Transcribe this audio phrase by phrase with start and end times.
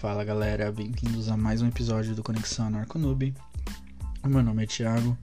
[0.00, 3.34] Fala galera, bem-vindos a mais um episódio do Conexão Anarconoob.
[4.22, 5.18] O meu nome é Thiago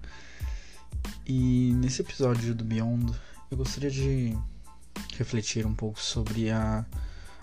[1.25, 3.13] e nesse episódio do Beyond
[3.49, 4.37] eu gostaria de
[5.17, 6.85] refletir um pouco sobre a,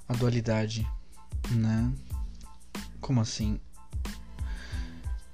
[0.06, 0.86] a dualidade,
[1.52, 1.90] né?
[3.00, 3.58] Como assim?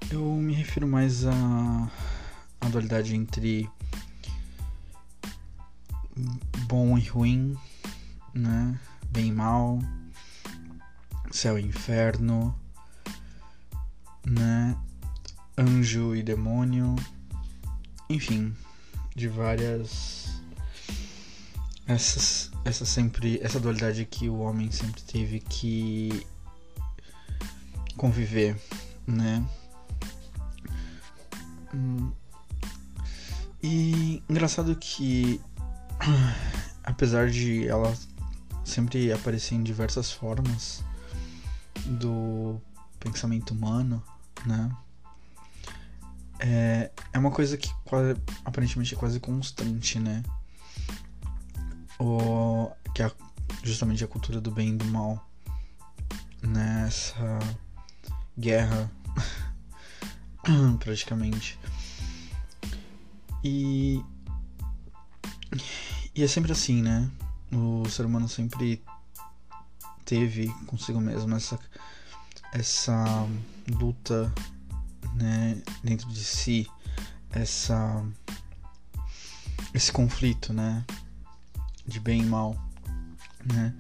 [0.08, 1.90] Eu me refiro mais à,
[2.60, 3.68] à dualidade entre
[6.68, 7.58] bom e ruim,
[8.32, 8.78] né?
[9.10, 9.80] Bem e mal,
[11.38, 12.52] céu e inferno,
[14.26, 14.76] né?
[15.56, 16.96] Anjo e demônio,
[18.10, 18.56] enfim,
[19.14, 20.42] de várias
[21.86, 26.26] essas essa sempre essa dualidade que o homem sempre teve que
[27.96, 28.60] conviver,
[29.06, 29.46] né?
[31.72, 32.10] Hum.
[33.62, 35.40] E engraçado que
[36.82, 37.96] apesar de ela
[38.64, 40.87] sempre aparecer em diversas formas
[41.88, 42.60] do
[43.00, 44.02] pensamento humano,
[44.46, 44.70] né?
[46.40, 50.22] É, é uma coisa que quase, aparentemente é quase constante, né?
[51.98, 53.10] O, que é
[53.64, 55.24] justamente a cultura do bem e do mal.
[56.40, 57.56] Nessa né?
[58.38, 58.90] guerra,
[60.78, 61.58] praticamente.
[63.42, 64.00] E,
[66.14, 67.10] e é sempre assim, né?
[67.52, 68.82] O ser humano sempre
[70.08, 71.58] teve consigo mesmo essa,
[72.50, 73.28] essa
[73.68, 74.32] luta
[75.14, 76.66] né, dentro de si,
[77.30, 78.02] essa,
[79.74, 80.82] esse conflito né,
[81.86, 82.56] de bem e mal.
[83.44, 83.74] Né?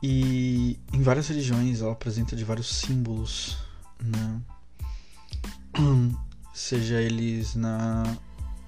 [0.00, 3.58] E em várias religiões ela apresenta de vários símbolos,
[4.00, 4.40] né?
[6.54, 8.04] seja eles na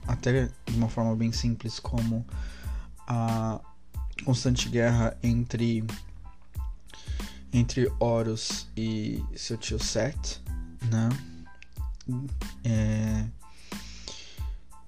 [0.06, 2.26] até de uma forma bem simples como
[3.06, 3.60] a
[4.24, 5.84] constante guerra entre
[7.52, 10.42] entre Horus e seu tio Set,
[10.90, 11.08] né?
[12.64, 13.24] É,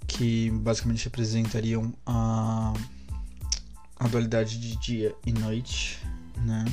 [0.06, 2.72] que basicamente representariam a,
[3.96, 6.00] a dualidade de dia e noite,
[6.38, 6.64] né?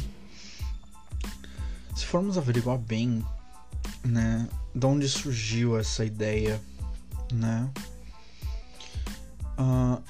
[1.96, 3.24] Se formos averiguar bem,
[4.04, 6.62] né, de onde surgiu essa ideia,
[7.34, 7.70] né?
[9.58, 10.02] Uh,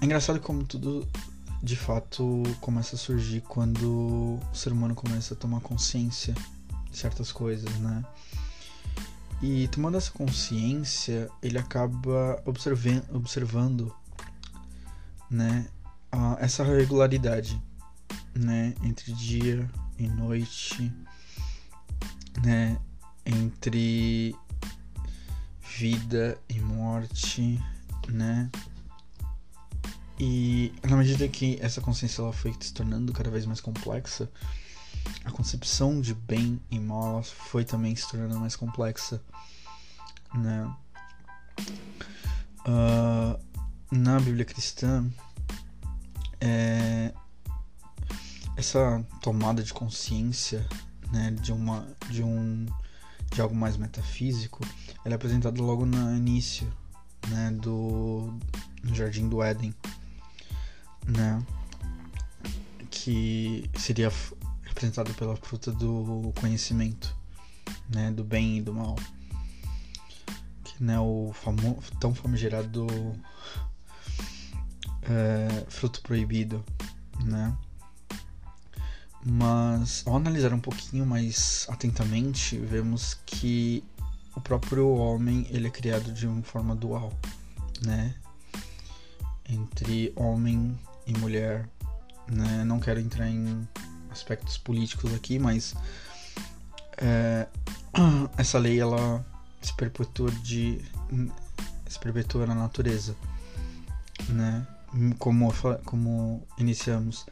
[0.00, 1.08] é engraçado como tudo
[1.62, 6.34] de fato começa a surgir quando o ser humano começa a tomar consciência
[6.90, 8.04] de certas coisas, né?
[9.40, 13.94] E tomando essa consciência, ele acaba observando, observando
[15.30, 15.68] né,
[16.10, 17.60] a, essa regularidade,
[18.34, 20.92] né, entre dia e noite,
[22.42, 22.78] né,
[23.24, 24.34] entre
[25.78, 27.62] vida e morte,
[28.08, 28.50] né?
[30.18, 34.28] E na medida que essa consciência ela foi se tornando cada vez mais complexa,
[35.24, 39.22] a concepção de bem e mal foi também se tornando mais complexa,
[40.34, 40.74] né?
[42.66, 43.38] Uh,
[43.90, 45.08] na Bíblia cristã,
[46.40, 47.12] é,
[48.56, 50.66] essa tomada de consciência,
[51.10, 52.66] né, de uma, de um,
[53.32, 54.66] de algo mais metafísico,
[55.04, 56.70] ela é apresentada logo no início,
[57.28, 58.36] né, do
[58.82, 59.74] no Jardim do Éden
[61.08, 61.42] né?
[62.90, 64.12] Que seria
[64.62, 67.14] representado pela fruta do conhecimento,
[67.88, 68.10] né?
[68.10, 68.96] Do bem e do mal.
[70.62, 72.86] Que né, o famo tão famigerado
[75.02, 76.64] é, fruto proibido,
[77.24, 77.56] né?
[79.24, 83.82] Mas ao analisar um pouquinho mais atentamente, vemos que
[84.36, 87.12] o próprio homem ele é criado de uma forma dual,
[87.84, 88.14] né?
[89.48, 91.68] Entre homem e mulher.
[92.30, 92.62] Né?
[92.64, 93.66] Não quero entrar em
[94.10, 95.74] aspectos políticos aqui, mas
[96.98, 97.46] é,
[98.36, 99.24] essa lei ela
[99.60, 100.80] se perpetua de
[101.88, 103.16] se perpetua na natureza,
[104.28, 104.66] né?
[105.18, 105.52] Como
[105.84, 107.26] como iniciamos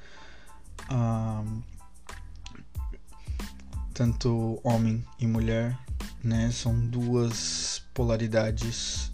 [3.93, 5.79] tanto homem e mulher,
[6.23, 6.51] né?
[6.51, 9.13] São duas polaridades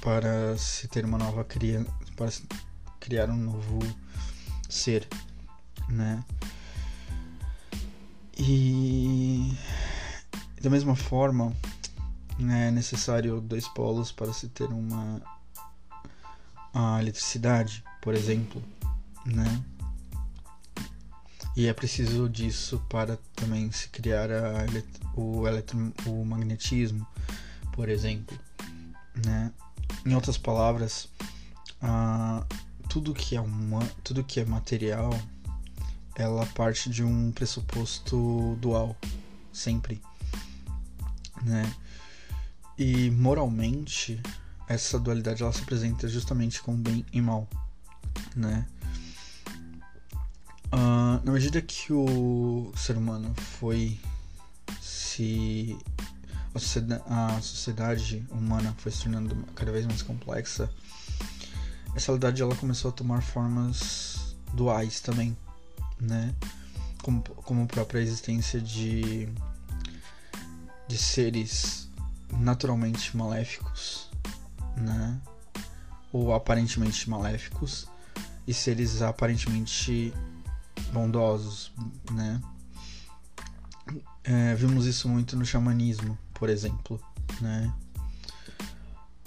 [0.00, 2.30] para se ter uma nova criança, para
[3.04, 3.78] criar um novo
[4.66, 5.06] ser,
[5.90, 6.24] né?
[8.38, 9.52] E
[10.62, 11.54] da mesma forma,
[12.38, 15.20] né, é necessário dois polos para se ter uma
[16.72, 18.62] a eletricidade, por exemplo,
[19.26, 19.62] né?
[21.54, 24.64] E é preciso disso para também se criar a,
[25.14, 27.06] o, eletro, o magnetismo,
[27.70, 28.36] por exemplo,
[29.26, 29.52] né?
[30.06, 31.08] Em outras palavras,
[31.82, 32.44] a
[32.88, 35.10] tudo que é uma, tudo que é material,
[36.14, 38.96] ela parte de um pressuposto dual,
[39.52, 40.00] sempre,
[41.42, 41.72] né?
[42.78, 44.20] E moralmente,
[44.68, 47.48] essa dualidade ela se apresenta justamente com bem e mal,
[48.34, 48.66] né?
[50.72, 53.98] Uh, na medida que o ser humano foi
[54.80, 55.78] se
[57.06, 60.70] a sociedade humana foi se tornando cada vez mais complexa,
[61.94, 65.36] essa realidade ela começou a tomar formas duais também,
[66.00, 66.34] né?
[67.02, 69.28] Como, como a própria existência de,
[70.88, 71.88] de seres
[72.32, 74.10] naturalmente maléficos,
[74.76, 75.20] né?
[76.12, 77.86] Ou aparentemente maléficos
[78.46, 80.12] e seres aparentemente
[80.92, 81.72] bondosos,
[82.10, 82.40] né?
[84.24, 87.00] É, vimos isso muito no xamanismo, por exemplo,
[87.40, 87.72] né?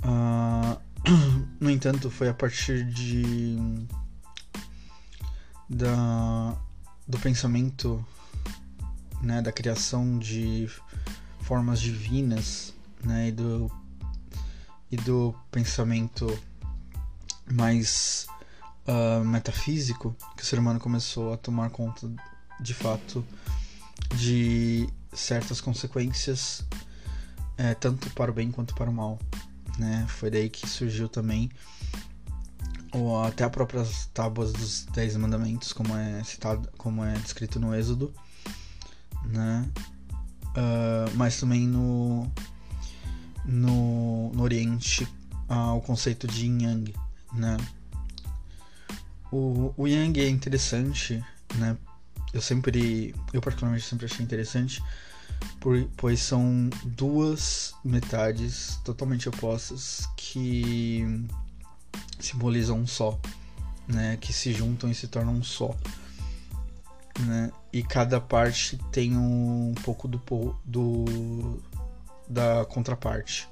[0.03, 0.86] Uh,
[1.59, 3.57] no entanto, foi a partir de
[5.69, 6.57] da
[7.07, 8.05] do pensamento,
[9.21, 10.69] né, da criação de
[11.41, 12.73] formas divinas,
[13.03, 13.71] né, e do
[14.91, 16.27] e do pensamento
[17.51, 18.27] mais
[18.87, 22.09] uh, metafísico que o ser humano começou a tomar conta
[22.59, 23.25] de fato
[24.15, 26.65] de certas consequências
[27.57, 29.19] é, tanto para o bem quanto para o mal
[29.77, 30.05] né?
[30.07, 31.49] Foi daí que surgiu também
[32.91, 37.75] ou até as próprias tábuas dos dez mandamentos como é citado como é descrito no
[37.75, 38.13] êxodo
[39.25, 39.69] né?
[40.49, 42.31] Uh, mas também no
[43.45, 45.03] no, no Oriente
[45.49, 46.93] uh, o conceito de Yin Yang
[47.33, 47.57] né?
[49.31, 51.23] O, o Yang é interessante,
[51.55, 51.77] né?
[52.33, 54.83] Eu sempre, eu particularmente sempre achei interessante,
[55.59, 61.25] por, pois são duas metades totalmente opostas que
[62.19, 63.19] simbolizam um só,
[63.87, 64.17] né?
[64.17, 65.75] Que se juntam e se tornam um só,
[67.21, 67.51] né?
[67.71, 70.21] E cada parte tem um pouco do,
[70.65, 71.61] do
[72.27, 73.47] da contraparte,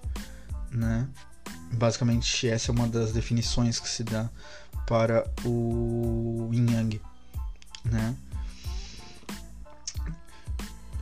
[0.72, 1.08] né?
[1.72, 4.30] Basicamente essa é uma das definições que se dá
[4.86, 7.02] para o Yin Yang,
[7.84, 8.16] né?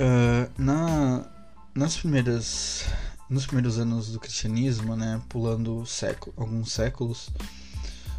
[0.04, 1.26] Uh, na,
[1.74, 2.86] nas primeiras
[3.30, 7.30] nos primeiros anos do cristianismo, né, pulando século, alguns séculos,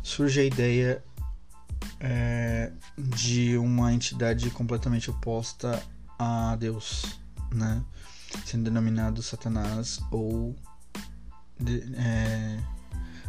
[0.02, 1.04] surge a ideia
[2.00, 5.80] é, de uma entidade completamente oposta
[6.18, 7.18] a Deus,
[7.52, 7.84] né,
[8.44, 10.56] sendo denominado Satanás ou
[11.96, 12.58] é,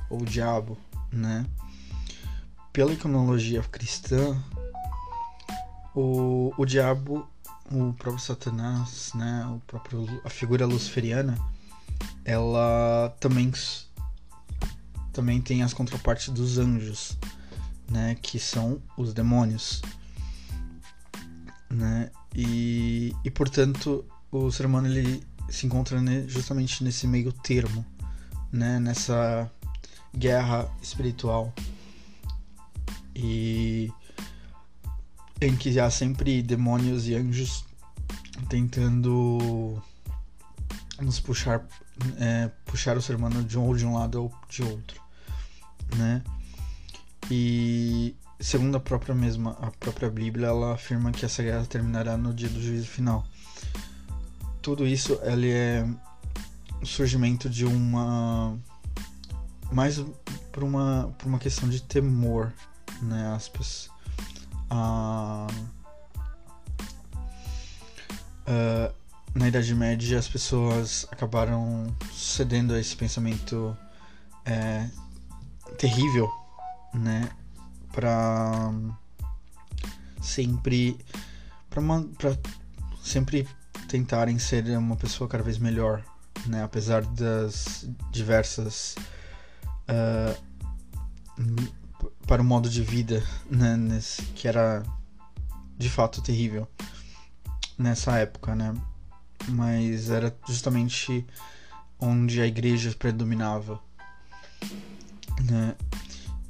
[0.09, 0.77] ou diabo,
[1.11, 1.45] né?
[2.75, 4.37] pela iconologia cristã,
[5.95, 7.25] o, o diabo,
[7.71, 11.37] o próprio Satanás, né, o próprio, a figura luciferiana,
[12.23, 13.51] ela também,
[15.11, 17.17] também tem as contrapartes dos anjos,
[17.89, 19.81] né, que são os demônios.
[21.69, 27.85] Né, e, e portanto o ser humano ele se encontra justamente nesse meio termo,
[28.51, 29.51] né, nessa
[30.15, 31.53] guerra espiritual
[33.15, 33.91] e
[35.45, 37.65] em que há sempre demônios e anjos
[38.49, 39.81] tentando
[41.01, 41.65] nos puxar
[42.17, 45.01] é, puxar o ser humano de um de um lado ou de outro
[45.95, 46.21] né?
[47.29, 52.33] E segundo a própria mesma a própria Bíblia ela afirma que essa guerra terminará no
[52.33, 53.25] dia do juízo final.
[54.61, 55.87] Tudo isso ele é
[56.81, 58.57] o surgimento de uma
[59.71, 60.03] mais
[60.51, 62.53] por uma por uma questão de temor
[63.01, 63.89] né, aspas,
[64.69, 65.47] a,
[68.47, 68.93] uh,
[69.33, 73.77] na Idade Média as pessoas acabaram cedendo a esse pensamento
[74.45, 74.89] é,
[75.77, 76.29] terrível,
[76.93, 77.29] né,
[77.91, 78.71] para
[80.21, 80.97] sempre
[81.69, 81.81] para
[83.03, 83.47] sempre
[83.87, 86.03] tentarem ser uma pessoa cada vez melhor,
[86.45, 88.95] né, apesar das diversas
[89.89, 90.45] uh,
[92.27, 94.83] para o modo de vida, né, nesse, que era
[95.77, 96.67] de fato terrível
[97.77, 98.73] nessa época, né?
[99.49, 101.25] Mas era justamente
[101.99, 103.79] onde a igreja predominava,
[105.49, 105.75] né?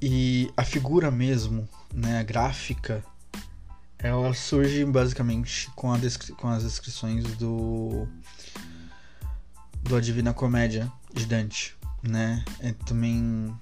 [0.01, 3.03] E a figura mesmo, né, a gráfica,
[3.97, 5.97] ela surge basicamente com, a
[6.37, 8.07] com as descrições do
[9.81, 12.43] do A Divina Comédia de Dante, né?
[12.59, 13.55] É também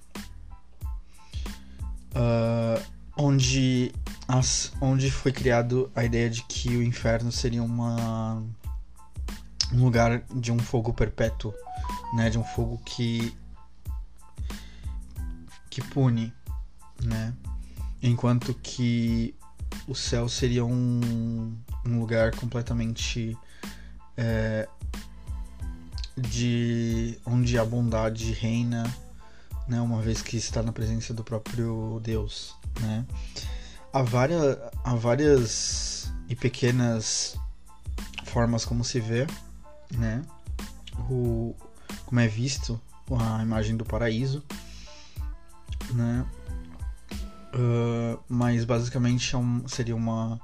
[2.16, 2.84] uh,
[3.18, 3.92] onde,
[4.28, 8.44] as, onde foi criado a ideia de que o inferno seria uma,
[9.72, 11.54] um lugar de um fogo perpétuo,
[12.16, 13.36] né, de um fogo que
[15.70, 16.32] que pune,
[17.04, 17.34] né,
[18.02, 19.34] enquanto que
[19.88, 23.36] o céu seria um, um lugar completamente
[24.16, 24.68] é,
[26.16, 28.84] de onde a bondade reina,
[29.68, 33.06] né, uma vez que está na presença do próprio Deus, né?
[33.92, 37.38] Há várias, há várias e pequenas
[38.26, 39.28] formas como se vê,
[39.92, 40.24] né?
[41.10, 41.56] O,
[42.06, 42.80] como é visto
[43.20, 44.44] a imagem do paraíso,
[45.92, 46.26] né?
[47.54, 50.42] Uh, mas basicamente é um, seria uma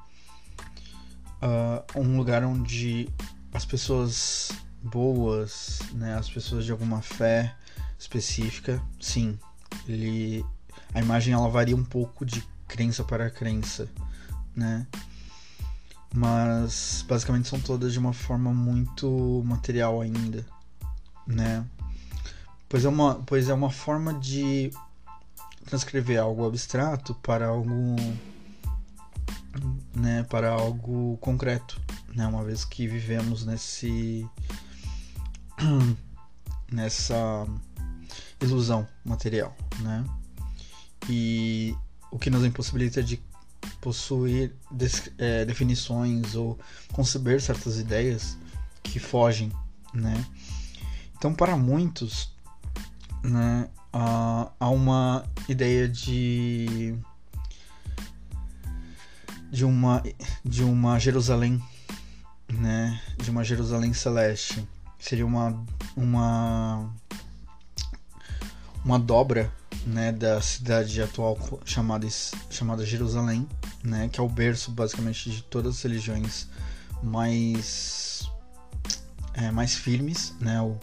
[1.42, 3.10] uh, um lugar onde
[3.52, 7.56] as pessoas boas, né, as pessoas de alguma fé
[8.00, 9.38] específica, sim,
[9.88, 10.46] ele
[10.94, 13.90] a imagem ela varia um pouco de crença para crença,
[14.56, 14.88] né?
[16.14, 20.46] Mas basicamente são todas de uma forma muito material ainda,
[21.28, 21.64] né?
[22.68, 24.72] Pois é uma, pois é uma forma de
[25.66, 27.96] transcrever algo abstrato para algo
[29.96, 31.80] né, para algo concreto,
[32.14, 34.28] né, uma vez que vivemos nesse
[36.72, 37.46] nessa
[38.42, 40.06] ilusão material, né?
[41.10, 41.76] E
[42.12, 43.22] o que nos impossibilita de
[43.82, 44.54] possuir
[45.18, 46.58] é, definições ou
[46.92, 48.38] conceber certas ideias
[48.84, 49.52] que fogem,
[49.94, 50.26] né?
[51.18, 52.32] Então, para muitos,
[53.24, 56.96] né, há, há uma ideia de
[59.52, 60.04] de uma
[60.46, 61.62] de uma Jerusalém,
[62.48, 64.66] né, de uma Jerusalém celeste
[65.00, 65.66] seria uma
[65.96, 66.94] uma
[68.90, 69.54] uma dobra
[69.86, 72.08] né, da cidade atual chamada
[72.50, 73.48] chamada Jerusalém,
[73.84, 76.48] né, que é o berço basicamente de todas as religiões
[77.04, 78.28] mais
[79.36, 80.76] é, mais firmes, né, o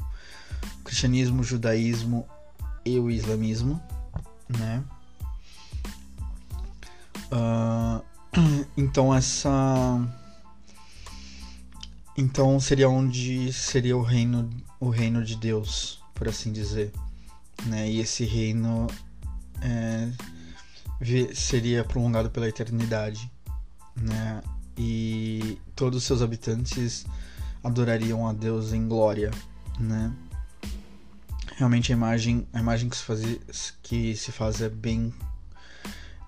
[0.85, 2.25] cristianismo, o judaísmo
[2.85, 3.83] e o islamismo,
[4.49, 4.85] né.
[7.33, 8.05] Uh,
[8.79, 10.01] então essa
[12.17, 14.49] então seria onde seria o reino,
[14.79, 16.93] o reino de Deus, por assim dizer,
[17.65, 17.89] né?
[17.89, 18.87] E esse reino
[19.61, 20.11] é,
[21.35, 23.31] seria prolongado pela eternidade,
[23.97, 24.43] né?
[24.79, 27.07] E todos os seus habitantes
[27.65, 29.31] adorariam a Deus em glória,
[29.81, 30.13] né?
[31.57, 35.13] Realmente a imagem, a imagem que se faz, que se faz é bem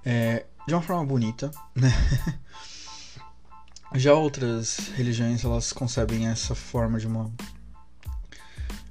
[0.04, 1.92] é, de uma forma bonita, né?
[3.94, 7.30] Já outras religiões elas concebem essa forma de uma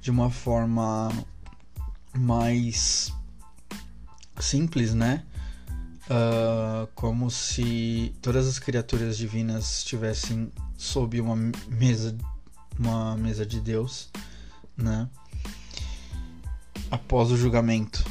[0.00, 1.08] de uma forma
[2.16, 3.12] mais
[4.40, 5.24] simples, né?
[6.04, 11.36] Uh, como se todas as criaturas divinas estivessem sob uma
[11.68, 12.16] mesa
[12.78, 14.08] uma mesa de Deus,
[14.76, 15.08] né?
[16.90, 18.04] Após o julgamento,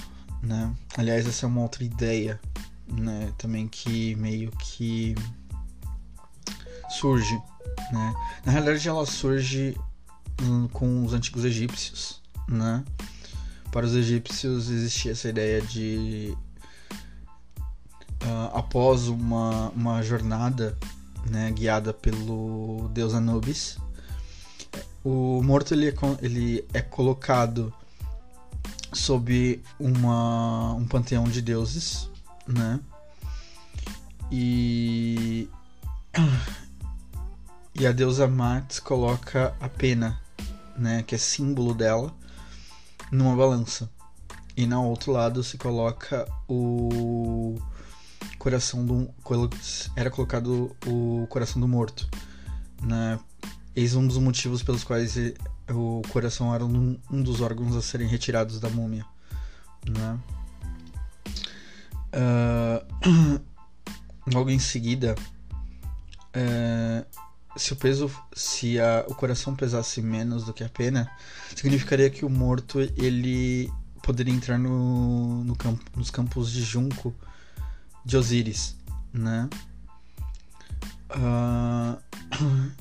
[0.44, 0.76] né?
[0.98, 2.40] Aliás, essa é uma outra ideia,
[2.88, 3.34] né?
[3.38, 5.16] Também que meio que
[6.90, 7.42] surge,
[7.92, 8.14] né?
[8.46, 9.76] Na realidade, ela surge
[10.42, 12.84] hum, com os antigos egípcios, né?
[13.72, 16.36] Para os egípcios existia essa ideia de
[18.24, 20.78] uh, após uma, uma jornada
[21.30, 23.78] né, guiada pelo deus Anubis,
[25.04, 27.74] o morto ele é, ele é colocado
[28.94, 32.10] sob uma, um panteão de deuses,
[32.48, 32.80] né?
[34.32, 35.50] E
[37.80, 40.20] e a deusa Max coloca a pena,
[40.76, 42.12] né, que é símbolo dela,
[43.12, 43.90] numa balança.
[44.56, 47.56] E no outro lado se coloca o
[48.40, 49.10] coração do
[49.96, 52.10] era colocado o coração do morto,
[52.82, 53.20] né?
[53.76, 55.16] Eis um dos motivos pelos quais
[55.70, 59.06] o coração era um, dos órgãos a serem retirados da múmia,
[59.88, 60.20] né?
[62.16, 63.42] Uh,
[64.34, 65.14] logo em seguida,
[66.36, 67.27] uh,
[67.58, 71.10] se o peso, se a, o coração pesasse menos do que a pena,
[71.56, 73.72] significaria que o morto ele
[74.04, 77.14] poderia entrar no, no campo, nos campos de junco
[78.06, 78.76] de Osíris,
[79.12, 79.50] né?
[81.10, 81.98] Uh,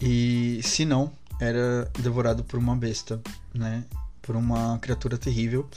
[0.00, 3.20] e se não, era devorado por uma besta,
[3.54, 3.84] né?
[4.22, 5.68] Por uma criatura terrível.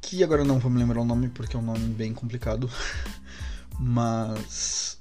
[0.00, 2.70] Que agora não vou me lembrar o nome porque é um nome bem complicado.
[3.78, 4.98] Mas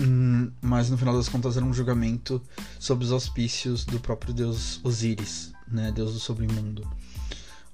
[0.00, 2.42] Hum, mas no final das contas era um julgamento
[2.78, 6.82] sob os auspícios do próprio deus Osíris, né, deus do submundo.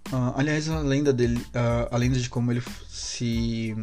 [0.09, 3.75] Uh, aliás, a lenda dele, uh, a lenda de como ele se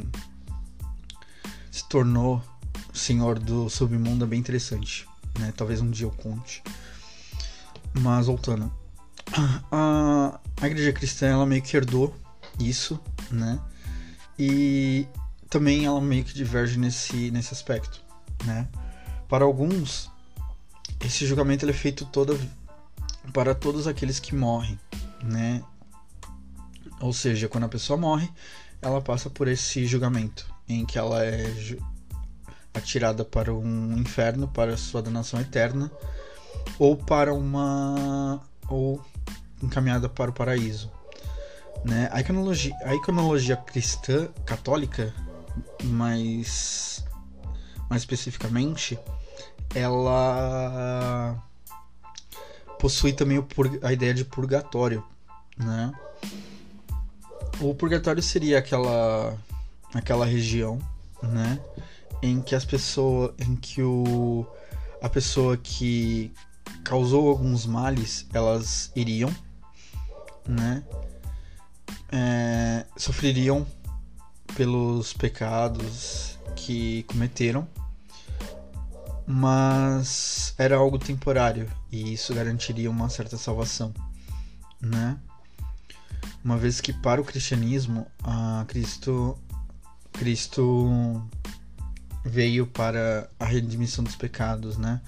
[1.72, 2.41] se tornou
[2.93, 5.53] senhor do submundo é bem interessante, né?
[5.55, 6.62] Talvez um dia eu conte.
[7.93, 8.72] Mas voltando,
[9.72, 12.15] a, a igreja cristã ela meio que herdou
[12.60, 13.00] isso,
[13.31, 13.60] né?
[14.38, 15.08] E
[15.50, 18.01] também ela meio que diverge nesse, nesse aspecto,
[18.46, 18.67] né?
[19.27, 20.10] Para alguns,
[21.03, 22.38] esse julgamento é feito toda
[23.34, 24.79] para todos aqueles que morrem,
[25.24, 25.63] né?
[27.00, 28.29] Ou seja, quando a pessoa morre,
[28.81, 31.46] ela passa por esse julgamento em que ela é
[32.74, 35.91] atirada para um inferno, para sua danação eterna,
[36.77, 39.03] ou para uma ou
[39.62, 40.91] encaminhada para o paraíso.
[41.84, 42.10] Né?
[42.12, 45.13] A, iconologia, a iconologia cristã católica,
[45.84, 46.99] mais,
[47.89, 48.98] mais especificamente,
[49.74, 51.41] ela
[52.79, 53.43] possui também
[53.81, 55.03] a ideia de purgatório.
[55.58, 55.91] Né?
[57.60, 59.38] O purgatório seria aquela,
[59.93, 60.79] aquela região
[61.22, 61.60] né?
[62.22, 63.34] em que as pessoas.
[63.39, 64.46] em que o,
[65.01, 66.31] a pessoa que
[66.84, 69.34] causou alguns males elas iriam,
[70.48, 70.84] né?
[72.12, 73.67] É, sofreriam
[74.55, 77.67] pelos pecados que cometeram,
[79.31, 83.93] mas era algo temporário e isso garantiria uma certa salvação,
[84.81, 85.19] né?
[86.43, 89.38] Uma vez que para o cristianismo, a Cristo
[90.13, 91.21] Cristo
[92.25, 95.00] veio para a redimissão dos pecados, né?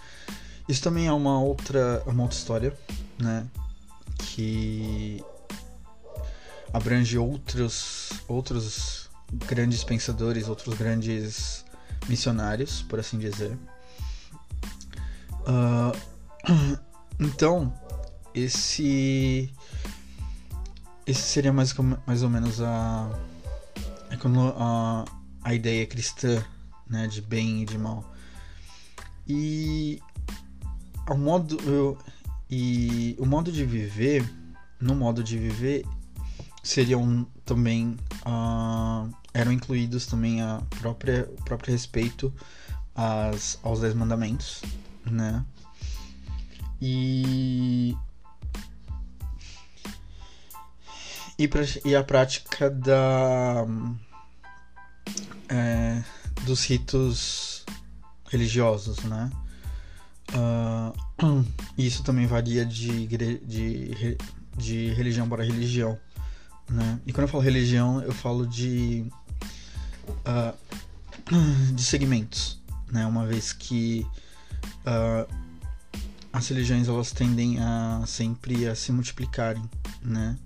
[0.69, 2.77] Isso também é uma outra, uma outra história,
[3.17, 3.47] né?
[4.19, 5.25] Que
[6.71, 9.09] abrange outros, outros
[9.47, 11.65] grandes pensadores, outros grandes
[12.07, 13.57] missionários, por assim dizer.
[15.41, 16.77] Uh,
[17.19, 17.74] então,
[18.33, 19.51] esse
[21.05, 21.74] esse seria mais,
[22.05, 23.10] mais ou menos a,
[24.57, 25.05] a,
[25.43, 26.43] a ideia cristã
[26.88, 28.03] né, de bem e de mal.
[29.27, 30.01] E
[31.10, 31.98] o modo eu,
[32.50, 34.29] e o modo de viver,
[34.79, 35.86] no modo de viver
[36.63, 42.32] seriam também uh, eram incluídos também a própria o próprio respeito
[42.95, 44.62] às, aos dez mandamentos,
[45.05, 45.45] né?
[46.81, 47.95] E
[51.37, 53.65] e, pra, e a prática da
[55.49, 56.03] é,
[56.43, 57.65] dos ritos
[58.29, 59.29] religiosos, né?
[60.33, 61.43] Uh,
[61.77, 64.17] isso também varia de, de,
[64.55, 65.99] de religião para religião,
[66.69, 66.99] né?
[67.05, 69.05] E quando eu falo religião, eu falo de
[70.07, 70.55] uh,
[71.73, 73.05] de segmentos, né?
[73.05, 74.05] Uma vez que
[74.86, 75.41] uh,
[76.34, 79.63] as religiões elas tendem a sempre a se multiplicarem,
[80.02, 80.38] né?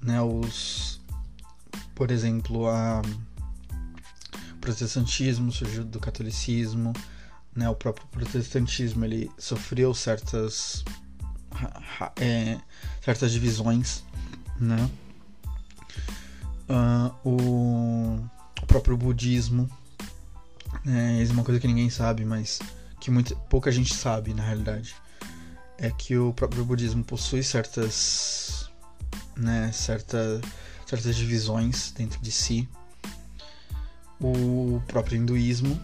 [0.00, 0.20] né?
[0.20, 1.00] Os,
[1.94, 3.02] por exemplo, a
[4.60, 6.92] protestantismo surgiu do catolicismo,
[7.54, 7.68] né?
[7.68, 10.84] O próprio protestantismo ele sofreu certas
[12.20, 12.58] é,
[13.02, 14.04] certas divisões,
[14.58, 14.88] né?
[16.68, 18.28] Uh, o,
[18.62, 19.70] o, próprio budismo,
[20.84, 21.22] né?
[21.22, 22.60] Isso é uma coisa que ninguém sabe, mas
[23.00, 24.94] que muito, pouca gente sabe na realidade,
[25.78, 28.70] é que o próprio budismo possui certas,
[29.36, 29.70] né?
[29.72, 30.40] Certa,
[30.86, 32.68] certas divisões dentro de si
[34.20, 35.78] o próprio hinduísmo,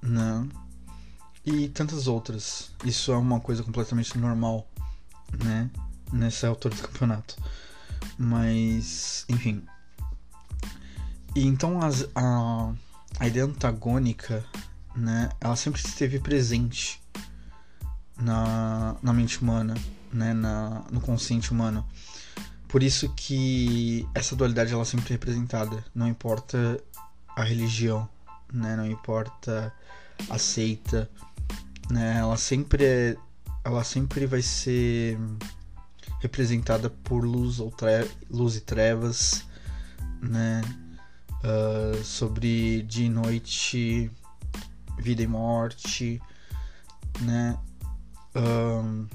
[0.00, 0.48] né?
[1.44, 2.70] E tantas outras.
[2.84, 4.66] Isso é uma coisa completamente normal,
[5.44, 5.70] né?
[6.12, 7.36] Nessa altura do campeonato.
[8.16, 9.64] Mas, enfim.
[11.34, 12.72] E então as, a,
[13.18, 14.44] a ideia antagônica,
[14.94, 15.30] né?
[15.40, 17.02] Ela sempre esteve presente
[18.16, 19.74] na, na mente humana,
[20.12, 20.32] né?
[20.32, 21.86] Na, no consciente humano.
[22.68, 25.84] Por isso que essa dualidade ela sempre é representada.
[25.94, 26.82] Não importa
[27.36, 28.08] a religião,
[28.52, 28.76] né?
[28.76, 29.72] Não importa
[30.28, 31.10] a seita,
[31.90, 32.18] né?
[32.18, 33.16] Ela sempre é,
[33.64, 35.18] ela sempre vai ser
[36.20, 39.44] representada por luz ou tre luz e trevas,
[40.20, 40.62] né?
[41.42, 44.10] Uh, sobre dia e noite,
[44.98, 46.22] vida e morte,
[47.20, 47.58] né?
[48.34, 49.06] Um,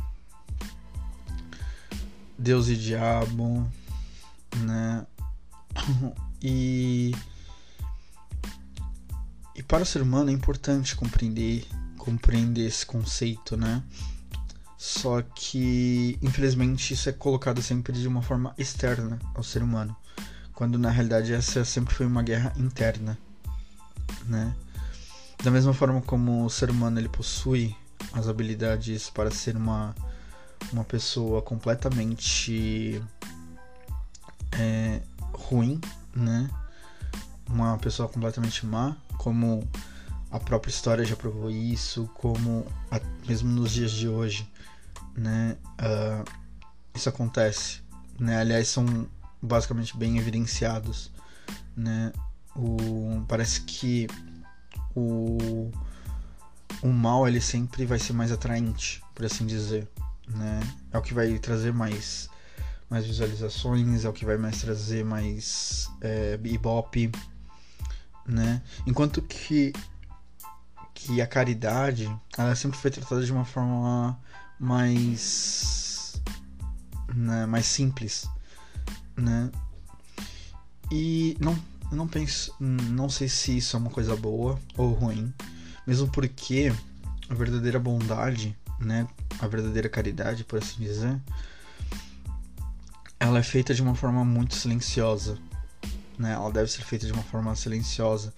[2.37, 3.65] Deus e diabo,
[4.57, 5.07] né?
[6.41, 7.13] e
[9.57, 11.65] e para o ser humano é importante compreender,
[11.97, 13.83] compreender esse conceito, né?
[14.77, 19.97] Só que, infelizmente, isso é colocado sempre de uma forma externa ao ser humano,
[20.57, 23.15] quando na realidade essa sempre foi uma guerra interna,
[24.25, 24.55] né?
[25.43, 27.75] Da mesma forma como o ser humano ele possui
[28.11, 29.93] as habilidades para ser uma,
[30.73, 32.99] uma pessoa completamente
[34.53, 34.99] é,
[35.31, 35.79] ruim,
[36.15, 36.49] né?
[37.47, 39.63] Uma pessoa completamente má, como
[40.31, 44.51] a própria história já provou isso, como a, mesmo nos dias de hoje,
[45.15, 46.27] né, uh,
[46.95, 47.83] isso acontece,
[48.19, 49.07] né, aliás são
[49.41, 51.11] basicamente bem evidenciados,
[51.75, 52.11] né,
[52.55, 54.07] O, parece que
[54.95, 55.71] o,
[56.81, 59.87] o mal ele sempre vai ser mais atraente, por assim dizer.
[60.27, 60.59] Né?
[60.91, 62.29] É o que vai trazer mais,
[62.89, 67.11] mais visualizações, é o que vai mais trazer mais é, ibope,
[68.25, 68.61] né?
[68.85, 69.71] Enquanto que,
[70.93, 74.19] que a caridade, ela sempre foi tratada de uma forma
[74.59, 76.21] mais,
[77.15, 78.29] né, mais simples,
[79.17, 79.51] né?
[80.91, 81.57] E não,
[81.91, 85.33] não penso, não sei se isso é uma coisa boa ou ruim,
[85.85, 86.71] mesmo porque
[87.29, 89.07] a verdadeira bondade, né,
[89.39, 91.19] a verdadeira caridade, por assim dizer,
[93.19, 95.37] ela é feita de uma forma muito silenciosa,
[96.17, 96.33] né?
[96.33, 98.33] Ela deve ser feita de uma forma silenciosa,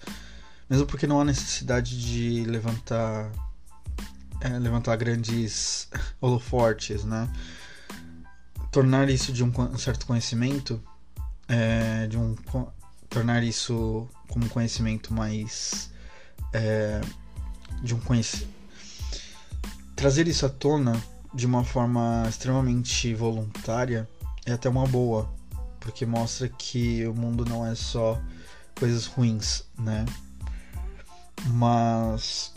[0.68, 3.30] mesmo porque não há necessidade de levantar
[4.40, 5.88] é, levantar grandes
[6.20, 7.30] holofortes, né?
[8.70, 10.82] Tornar isso de um certo conhecimento,
[11.48, 12.36] é, de um
[13.08, 15.90] tornar isso como conhecimento mais
[16.52, 17.00] é,
[17.82, 18.60] de um conhecimento
[20.00, 20.98] trazer isso à tona
[21.34, 24.08] de uma forma extremamente voluntária
[24.46, 25.30] é até uma boa,
[25.78, 28.18] porque mostra que o mundo não é só
[28.78, 30.06] coisas ruins, né?
[31.48, 32.54] Mas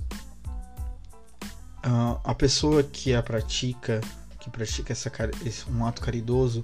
[1.85, 3.99] uh, a pessoa que a pratica,
[4.43, 5.09] que pratica essa,
[5.45, 6.61] esse, um ato caridoso,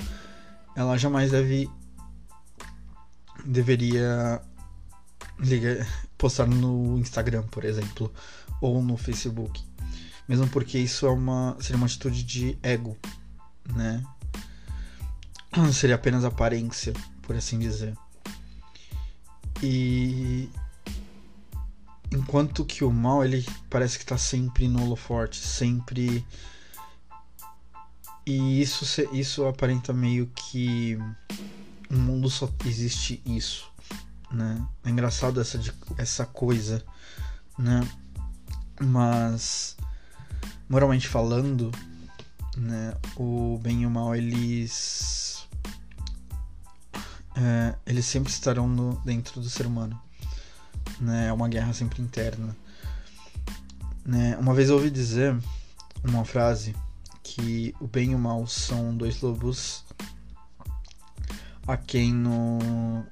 [0.76, 1.70] ela jamais deve
[3.46, 4.42] deveria
[5.40, 5.88] ligar,
[6.18, 8.14] postar no Instagram, por exemplo,
[8.60, 9.64] ou no Facebook,
[10.28, 12.98] mesmo porque isso é uma seria uma atitude de ego,
[13.74, 14.04] né?
[15.72, 17.96] seria apenas aparência, por assim dizer.
[19.64, 20.50] E
[22.12, 26.26] enquanto que o mal ele parece que está sempre no holoforte, sempre
[28.30, 31.00] e isso isso aparenta meio que
[31.90, 33.72] no mundo só existe isso,
[34.32, 34.64] né?
[34.86, 35.60] É engraçado essa
[35.98, 36.86] essa coisa,
[37.58, 37.82] né?
[38.80, 39.76] Mas
[40.70, 41.72] moralmente falando,
[42.56, 45.48] né, o bem e o mal eles
[47.36, 50.00] é, eles sempre estarão no, dentro do ser humano.
[51.02, 51.30] Né?
[51.30, 52.56] É uma guerra sempre interna.
[54.06, 54.38] Né?
[54.38, 55.36] Uma vez eu ouvi dizer
[56.04, 56.76] uma frase
[57.30, 59.86] que o bem e o mal são dois lobos
[61.68, 63.06] a quem no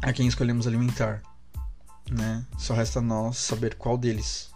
[0.00, 1.22] a quem escolhemos alimentar,
[2.10, 2.46] né?
[2.56, 4.50] Só resta nós saber qual deles.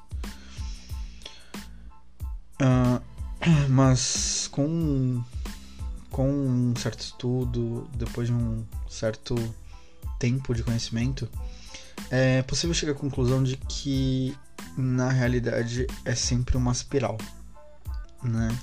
[2.62, 3.00] Uh,
[3.68, 5.22] mas com
[6.10, 9.34] com um certo estudo, depois de um certo
[10.18, 11.28] tempo de conhecimento,
[12.10, 14.36] é possível chegar à conclusão de que
[14.76, 17.18] na realidade é sempre uma espiral,
[18.22, 18.56] né?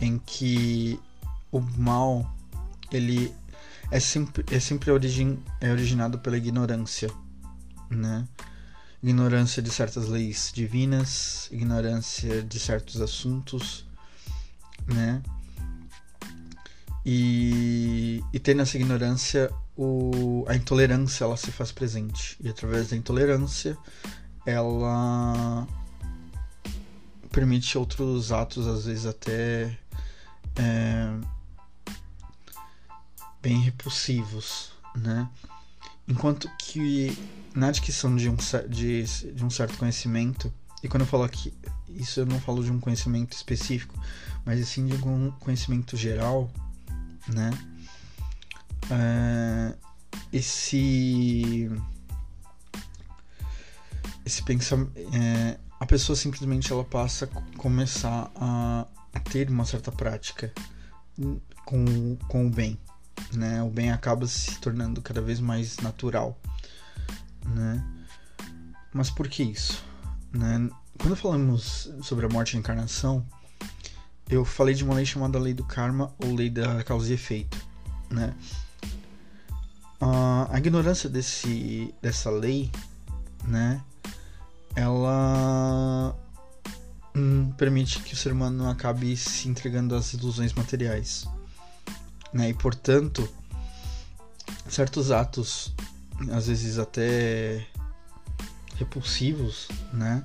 [0.00, 1.00] Em que
[1.50, 2.30] o mal
[2.90, 3.34] ele
[3.90, 7.10] é sempre é sempre origin, é originado pela ignorância,
[7.90, 8.26] né?
[9.02, 13.86] Ignorância de certas leis divinas, ignorância de certos assuntos,
[14.86, 15.22] né?
[17.04, 22.36] E, e ter nessa ignorância o, a intolerância ela se faz presente.
[22.40, 23.76] E através da intolerância
[24.44, 25.66] ela
[27.36, 29.78] permite outros atos, às vezes até
[30.56, 31.14] é,
[33.42, 35.28] bem repulsivos, né?
[36.08, 37.14] Enquanto que
[37.54, 38.36] na adquisição de um,
[38.70, 40.50] de, de um certo conhecimento,
[40.82, 41.52] e quando eu falo aqui,
[41.90, 43.94] isso eu não falo de um conhecimento específico,
[44.42, 46.50] mas sim de um conhecimento geral,
[47.28, 47.50] né?
[48.90, 49.74] É,
[50.32, 51.70] esse
[54.24, 59.92] esse pensamento é, a pessoa simplesmente ela passa a começar a, a, ter uma certa
[59.92, 60.52] prática
[61.64, 62.78] com, com o bem
[63.32, 66.38] né o bem acaba se tornando cada vez mais natural
[67.44, 67.84] né
[68.92, 69.84] mas por que isso
[70.32, 73.26] né quando falamos sobre a morte e a encarnação
[74.28, 77.64] eu falei de uma lei chamada lei do karma ou lei da causa e efeito,
[78.10, 78.34] né?
[80.00, 82.70] A ignorância desse, dessa lei,
[83.46, 83.80] né?
[84.76, 86.14] Ela
[87.14, 91.26] hum, permite que o ser humano acabe se entregando às ilusões materiais,
[92.32, 92.50] né?
[92.50, 93.28] E portanto,
[94.68, 95.74] certos atos,
[96.30, 97.66] às vezes até
[98.76, 100.22] repulsivos, né?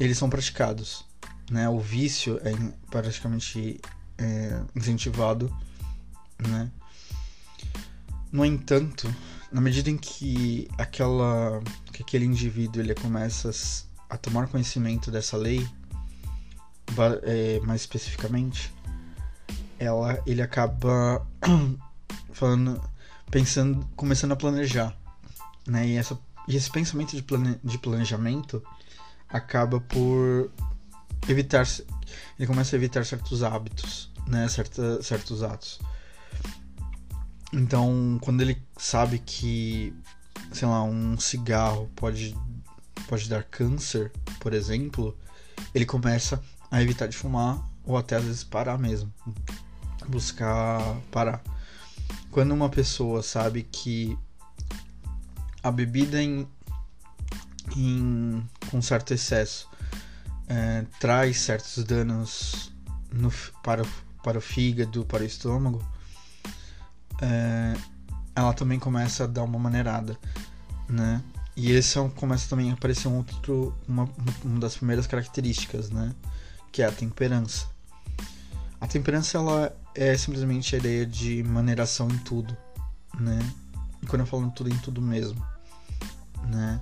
[0.00, 1.06] Eles são praticados
[1.50, 1.68] né?
[1.68, 2.52] O vício é
[2.90, 3.80] praticamente
[4.16, 5.54] é, incentivado,
[6.38, 6.70] né?
[8.30, 9.12] No entanto,
[9.50, 11.60] na medida em que aquela
[11.92, 13.50] que aquele indivíduo ele começa
[14.08, 15.66] a tomar conhecimento dessa lei,
[17.22, 18.72] é, mais especificamente,
[19.78, 21.26] ela ele acaba
[22.32, 22.80] falando,
[23.30, 24.96] pensando, começando a planejar,
[25.66, 25.86] né?
[25.86, 28.62] E, essa, e esse pensamento de, plane, de planejamento
[29.28, 30.50] acaba por
[31.28, 31.66] evitar
[32.38, 35.80] ele começa a evitar certos hábitos, né, Certa, certos atos.
[37.52, 39.94] Então, quando ele sabe que,
[40.52, 42.36] sei lá, um cigarro pode
[43.06, 45.16] pode dar câncer, por exemplo,
[45.74, 49.12] ele começa a evitar de fumar ou até às vezes parar mesmo,
[50.06, 50.80] buscar
[51.10, 51.42] parar.
[52.30, 54.16] Quando uma pessoa sabe que
[55.62, 56.46] a bebida em,
[57.74, 59.68] em com certo excesso
[60.46, 62.70] é, traz certos danos
[63.10, 63.30] no,
[63.62, 63.84] para,
[64.22, 65.82] para o fígado, para o estômago,
[67.20, 67.74] é,
[68.34, 70.16] ela também começa a dar uma maneirada,
[70.88, 71.22] né?
[71.56, 74.08] E esse é começa também a aparecer um outro, uma,
[74.44, 76.14] uma das primeiras características, né?
[76.70, 77.66] Que é a temperança.
[78.80, 82.56] A temperança ela é simplesmente a ideia de maneiração em tudo,
[83.18, 83.38] né?
[84.00, 85.44] E quando eu falo em tudo, em tudo mesmo,
[86.44, 86.80] né?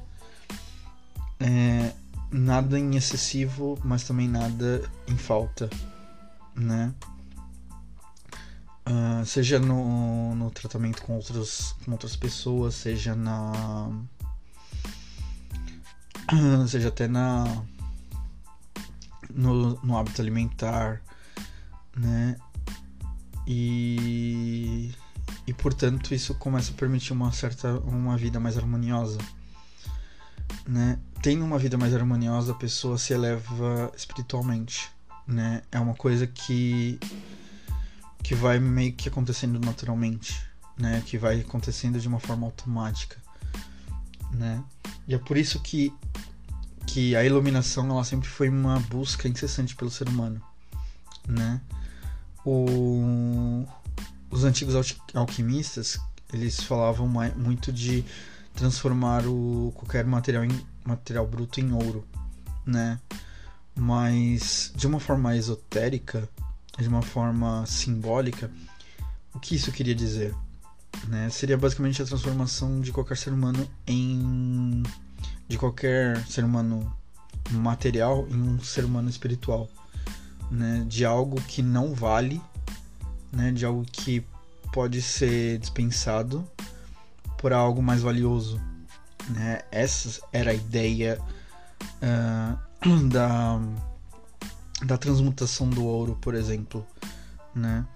[1.40, 1.94] É,
[2.30, 5.70] nada em excessivo, mas também nada em falta,
[6.54, 6.92] né?
[8.88, 13.88] Uh, seja no, no tratamento com, outros, com outras pessoas, seja na.
[16.32, 17.64] Uh, seja até na.
[19.28, 21.02] No, no hábito alimentar,
[21.96, 22.36] né?
[23.46, 24.92] E.
[25.46, 27.78] E portanto isso começa a permitir uma certa.
[27.80, 29.18] uma vida mais harmoniosa,
[30.66, 30.98] né?
[31.26, 34.88] tendo uma vida mais harmoniosa, a pessoa se eleva espiritualmente,
[35.26, 35.62] né?
[35.72, 37.00] É uma coisa que
[38.26, 40.44] que vai meio que acontecendo naturalmente,
[40.76, 41.00] né?
[41.06, 43.22] Que vai acontecendo de uma forma automática,
[44.32, 44.64] né?
[45.06, 45.92] E é por isso que
[46.88, 50.42] que a iluminação ela sempre foi uma busca incessante pelo ser humano,
[51.28, 51.60] né?
[52.44, 53.64] O,
[54.28, 54.74] os antigos
[55.14, 55.96] alquimistas
[56.32, 58.04] eles falavam muito de
[58.54, 62.04] transformar o qualquer material em material bruto em ouro,
[62.64, 62.98] né?
[63.72, 66.28] Mas de uma forma esotérica,
[66.78, 68.50] de uma forma simbólica,
[69.34, 70.34] o que isso queria dizer?
[71.08, 71.28] Né?
[71.30, 74.82] Seria basicamente a transformação de qualquer ser humano em.
[75.48, 76.92] de qualquer ser humano
[77.50, 79.68] material em um ser humano espiritual.
[80.50, 80.84] Né?
[80.86, 82.40] De algo que não vale,
[83.32, 83.52] né?
[83.52, 84.24] de algo que
[84.72, 86.46] pode ser dispensado
[87.38, 88.60] por algo mais valioso,
[89.28, 89.62] né?
[89.70, 91.18] Essa era a ideia
[92.02, 93.58] uh, da,
[94.84, 96.86] da transmutação do ouro, por exemplo.
[97.54, 97.86] Né?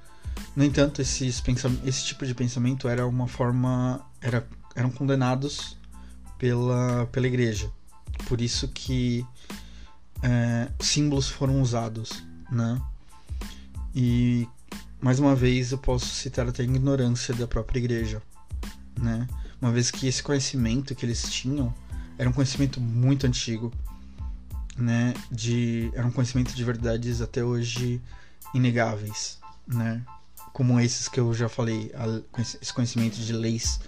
[0.57, 1.43] No entanto, esses
[1.85, 4.01] esse tipo de pensamento era uma forma.
[4.21, 5.77] Era, eram condenados
[6.39, 7.71] pela, pela igreja.
[8.27, 9.27] Por isso que
[10.23, 12.23] é, símbolos foram usados.
[12.51, 12.81] Né?
[13.95, 14.49] E
[15.01, 18.23] mais uma vez eu posso citar até a ignorância da própria igreja.
[18.99, 19.27] Né?
[19.61, 21.73] uma vez que esse conhecimento que eles tinham
[22.17, 23.73] era um conhecimento muito antigo,
[24.77, 25.15] né?
[25.31, 28.01] De era um conhecimento de verdades até hoje
[28.55, 30.05] inegáveis, né?
[30.53, 31.93] Como esses que eu já falei,
[32.61, 33.81] esse conhecimento de leis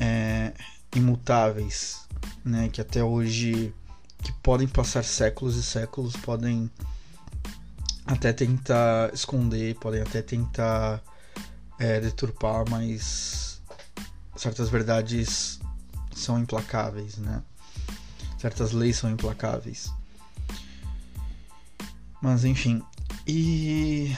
[0.00, 0.54] é,
[0.94, 2.08] imutáveis,
[2.44, 2.68] né?
[2.68, 3.74] Que até hoje
[4.22, 6.70] que podem passar séculos e séculos, podem
[8.06, 11.02] até tentar esconder, podem até tentar
[11.78, 13.62] é, deturpar, mas
[14.36, 15.60] certas verdades
[16.14, 17.42] são implacáveis, né?
[18.44, 19.90] Certas leis são implacáveis.
[22.20, 22.82] Mas enfim,
[23.26, 24.14] e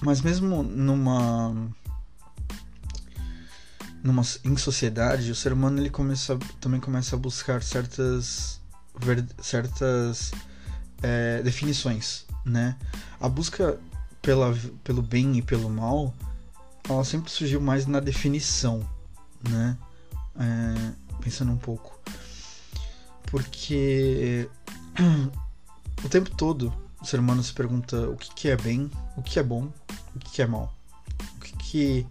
[0.00, 1.52] mas mesmo numa
[4.00, 8.60] numa em sociedade, o ser humano ele começa também começa a buscar certas
[9.40, 10.30] certas
[11.02, 12.76] é, definições, né?
[13.20, 13.76] A busca
[14.22, 16.14] pela, pelo bem e pelo mal
[16.88, 18.88] ela sempre surgiu mais na definição,
[19.50, 19.76] né?
[20.38, 22.00] É, pensando um pouco.
[23.26, 24.48] Porque
[26.04, 29.38] o tempo todo o ser humano se pergunta o que, que é bem, o que
[29.38, 29.72] é bom,
[30.14, 30.72] o que, que é mal,
[31.36, 32.06] o que, que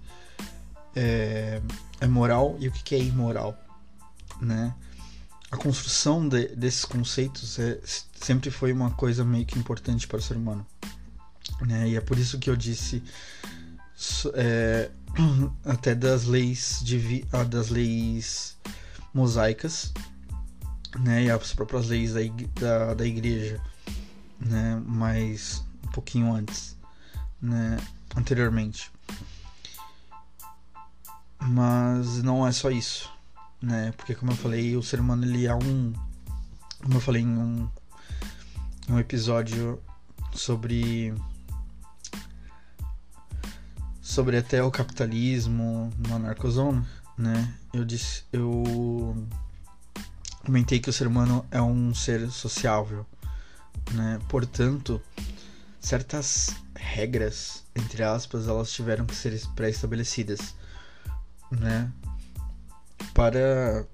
[0.93, 1.61] é,
[2.01, 3.57] é moral e o que, é imoral,
[4.41, 4.75] né?
[5.49, 7.79] A construção de, desses conceitos é,
[8.13, 10.65] sempre foi uma coisa meio que importante para o ser humano,
[11.61, 11.87] né?
[11.87, 13.01] E é por isso que eu disse
[14.33, 14.91] é,
[15.63, 18.57] até das leis de, das leis
[19.13, 19.93] mosaicas
[20.99, 22.21] né, e as próprias leis da,
[22.59, 23.61] da, da igreja,
[24.39, 26.77] né, mas um pouquinho antes,
[27.41, 27.77] né,
[28.15, 28.91] anteriormente.
[31.39, 33.11] Mas não é só isso,
[33.61, 35.93] né, porque como eu falei, o ser humano ele é um,
[36.81, 37.69] como eu falei em um,
[38.89, 39.81] um episódio
[40.33, 41.13] sobre
[44.01, 46.85] sobre até o capitalismo no Anarcozone,
[47.17, 47.53] né?
[47.73, 49.15] Eu disse, eu
[50.45, 53.05] comentei que o ser humano é um ser sociável,
[53.93, 54.19] né?
[54.27, 55.01] Portanto,
[55.79, 60.55] certas regras, entre aspas, elas tiveram que ser pré-estabelecidas,
[61.51, 61.91] né?
[63.13, 63.85] Para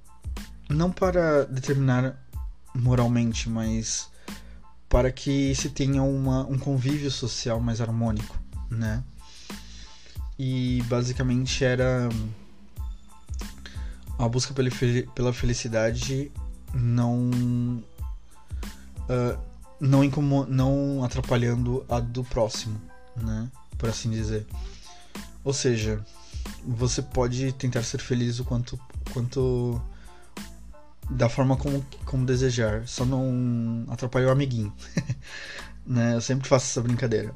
[0.70, 2.18] não para determinar
[2.74, 4.10] moralmente, mas
[4.90, 8.38] para que se tenha uma, um convívio social mais harmônico,
[8.70, 9.04] né?
[10.38, 12.10] E basicamente era
[14.18, 16.32] a busca pela felicidade
[16.74, 17.30] não
[19.10, 19.40] uh,
[19.80, 20.02] não
[20.48, 22.82] não atrapalhando a do próximo,
[23.16, 23.50] né?
[23.78, 24.46] Por assim dizer.
[25.44, 26.04] Ou seja,
[26.66, 28.80] você pode tentar ser feliz o quanto
[29.14, 29.82] quanto
[31.10, 34.74] da forma como, como desejar, só não atrapalhar o amiguinho.
[35.86, 36.16] né?
[36.16, 37.34] Eu sempre faço essa brincadeira.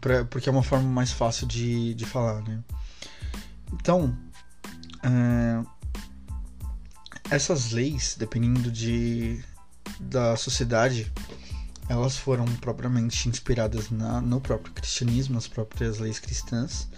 [0.00, 2.62] Pra, porque é uma forma mais fácil de, de falar, né?
[3.72, 4.16] Então,
[5.02, 5.64] é,
[7.30, 9.42] essas leis, dependendo de,
[10.00, 11.12] da sociedade,
[11.88, 16.88] elas foram propriamente inspiradas na, no próprio cristianismo, nas próprias leis cristãs,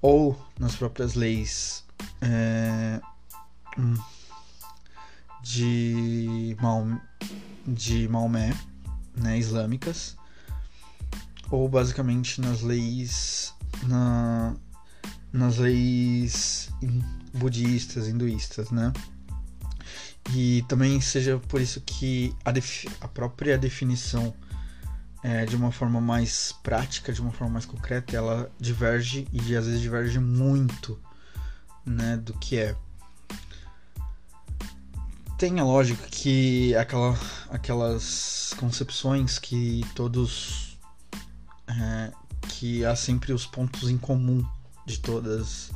[0.00, 1.84] ou nas próprias leis
[2.20, 3.00] é,
[5.42, 7.00] de, Maomé,
[7.66, 8.56] de Maomé,
[9.16, 10.16] né, islâmicas,
[11.50, 14.54] ou basicamente nas leis na,
[15.32, 16.70] nas leis
[17.32, 18.92] budistas, hinduístas, né?
[20.34, 22.52] E também seja por isso que a,
[23.04, 24.34] a própria definição
[25.22, 29.66] é, de uma forma mais prática, de uma forma mais concreta, ela diverge e às
[29.66, 30.98] vezes diverge muito
[31.84, 32.76] né, do que é.
[35.38, 40.78] Tem a lógica que aquela, aquelas concepções que todos.
[41.66, 42.12] É,
[42.48, 44.44] que há sempre os pontos em comum
[44.86, 45.70] de todas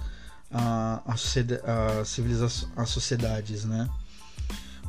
[1.04, 3.88] as civilizações, as sociedades, né?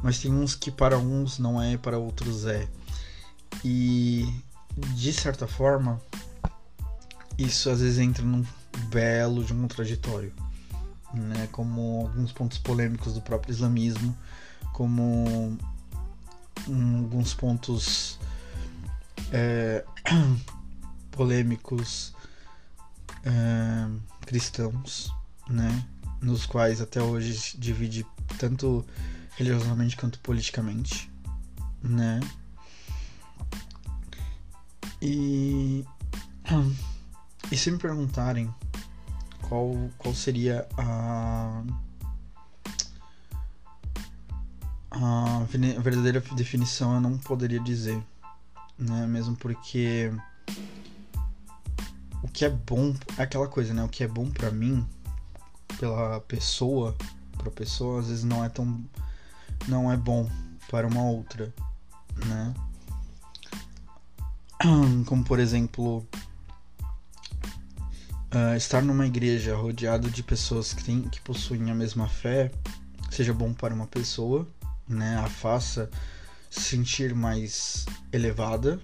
[0.04, 2.67] Mas tem uns que para uns não é, para outros é.
[3.63, 4.32] E
[4.78, 6.01] de certa forma,
[7.38, 8.45] isso às vezes entra num
[8.89, 10.34] belo de um contraditório,
[11.13, 11.47] né?
[11.51, 14.15] Como alguns pontos polêmicos do próprio islamismo,
[14.73, 15.58] como
[16.67, 18.19] alguns pontos
[19.32, 19.84] é,
[21.12, 22.14] polêmicos
[23.25, 23.88] é,
[24.25, 25.11] cristãos,
[25.49, 25.85] né?
[26.21, 28.05] Nos quais até hoje divide
[28.39, 28.85] tanto
[29.35, 31.11] religiosamente quanto politicamente,
[31.83, 32.19] né?
[35.01, 35.83] E,
[37.51, 38.53] e se me perguntarem
[39.41, 41.63] qual, qual seria a,
[44.91, 45.43] a
[45.81, 48.01] verdadeira definição, eu não poderia dizer,
[48.77, 49.05] né?
[49.05, 50.11] Mesmo porque
[52.25, 53.83] o que é bom é aquela coisa, né?
[53.83, 54.83] O que é bom para mim,
[55.79, 56.95] pela pessoa,
[57.38, 58.83] para pessoa, às vezes não é tão
[59.67, 60.27] não é bom
[60.69, 61.53] para uma outra,
[62.25, 62.53] né?
[65.05, 66.03] Como por exemplo,
[68.33, 72.51] uh, estar numa igreja rodeado de pessoas que, tem, que possuem a mesma fé
[73.11, 74.47] seja bom para uma pessoa,
[74.88, 75.15] né?
[75.19, 75.91] A faça
[76.49, 78.81] se sentir mais elevada,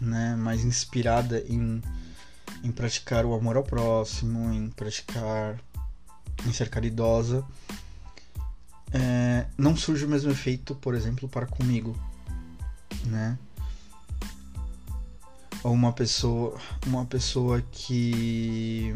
[0.00, 0.36] né?
[0.36, 1.82] Mais inspirada em
[2.64, 5.60] em praticar o amor ao próximo, em praticar,
[6.46, 7.44] em ser caridosa,
[8.90, 11.94] é, não surge o mesmo efeito, por exemplo, para comigo,
[13.04, 13.38] né?
[15.62, 18.92] Ou uma pessoa, uma pessoa que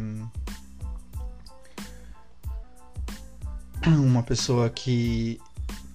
[3.87, 5.41] uma pessoa que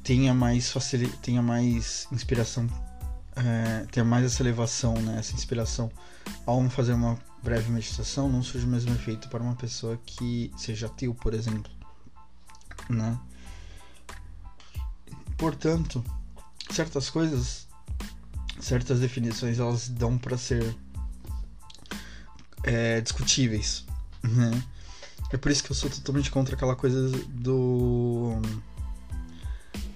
[0.04, 2.68] tenha mais facilidade, tenha mais inspiração,
[3.36, 5.92] é, tenha mais essa elevação, né, essa inspiração
[6.46, 10.88] ao fazer uma breve meditação não surge o mesmo efeito para uma pessoa que seja
[10.88, 11.72] ateu, por exemplo,
[12.90, 13.20] né?
[15.38, 16.04] Portanto,
[16.72, 17.68] certas coisas,
[18.62, 20.74] certas definições, elas dão para ser
[22.64, 23.86] é, discutíveis,
[24.24, 24.64] né?
[25.30, 28.40] É por isso que eu sou totalmente contra aquela coisa do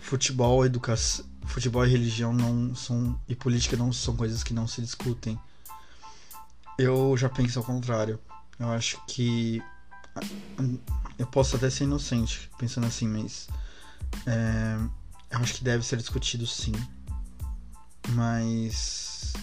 [0.02, 4.82] futebol, educação, futebol e religião não são e política não são coisas que não se
[4.82, 5.39] discutem
[6.78, 8.20] eu já penso ao contrário.
[8.60, 9.62] Eu acho que.
[11.18, 13.48] Eu posso até ser inocente pensando assim, mas.
[14.26, 14.78] É,
[15.32, 16.74] eu acho que deve ser discutido sim.
[18.10, 19.34] Mas.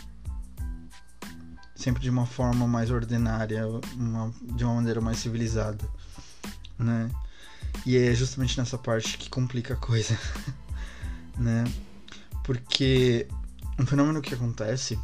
[1.75, 5.85] Sempre de uma forma mais ordinária, uma, de uma maneira mais civilizada.
[6.79, 7.11] Né?
[7.85, 10.19] E é justamente nessa parte que complica a coisa.
[11.37, 11.65] né?
[12.45, 13.29] Porque
[13.79, 14.99] um fenômeno que acontece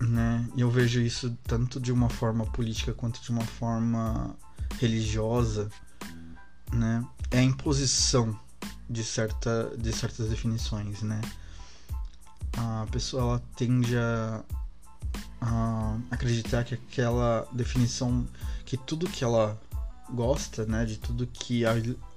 [0.00, 0.46] né?
[0.56, 4.36] E eu vejo isso tanto de uma forma política quanto de uma forma
[4.78, 5.70] religiosa,
[6.72, 8.38] né, é a imposição
[8.88, 11.20] de, certa, de certas definições, né?
[12.56, 14.44] A pessoa ela tende a,
[15.40, 18.26] a acreditar que aquela definição,
[18.64, 19.60] que tudo que ela
[20.10, 21.72] gosta, né, de tudo que a,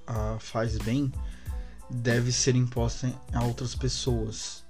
[0.08, 1.12] a faz bem,
[1.90, 4.64] deve ser imposta a outras pessoas,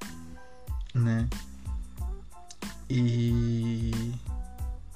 [0.94, 1.28] né?
[2.90, 3.92] E,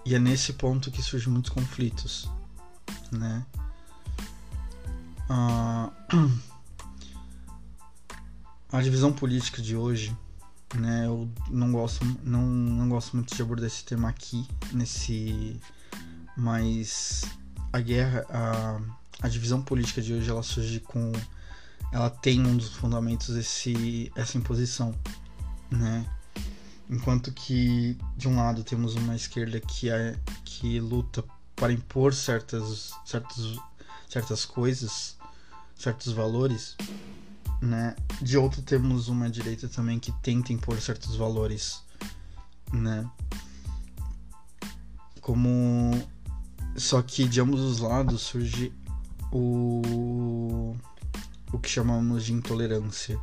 [0.03, 2.29] e é nesse ponto que surgem muitos conflitos,
[3.11, 3.45] né?
[5.29, 5.91] A,
[8.71, 10.15] a divisão política de hoje,
[10.75, 11.05] né?
[11.05, 15.59] Eu não gosto, não, não gosto muito de abordar esse tema aqui, nesse,
[16.35, 17.23] mas
[17.71, 18.81] a guerra, a,
[19.21, 21.11] a divisão política de hoje, ela surge com,
[21.91, 24.95] ela tem um dos fundamentos esse, essa imposição,
[25.69, 26.03] né?
[26.93, 30.15] Enquanto que, de um lado, temos uma esquerda que, é,
[30.45, 31.23] que luta
[31.55, 33.57] para impor certas, certas,
[34.07, 35.17] certas coisas,
[35.75, 36.77] certos valores,
[37.59, 37.95] né?
[38.21, 41.81] De outro, temos uma direita também que tenta impor certos valores,
[42.71, 43.09] né?
[45.19, 45.99] Como.
[46.75, 48.71] Só que de ambos os lados surge
[49.31, 50.75] o.
[51.51, 53.19] o que chamamos de intolerância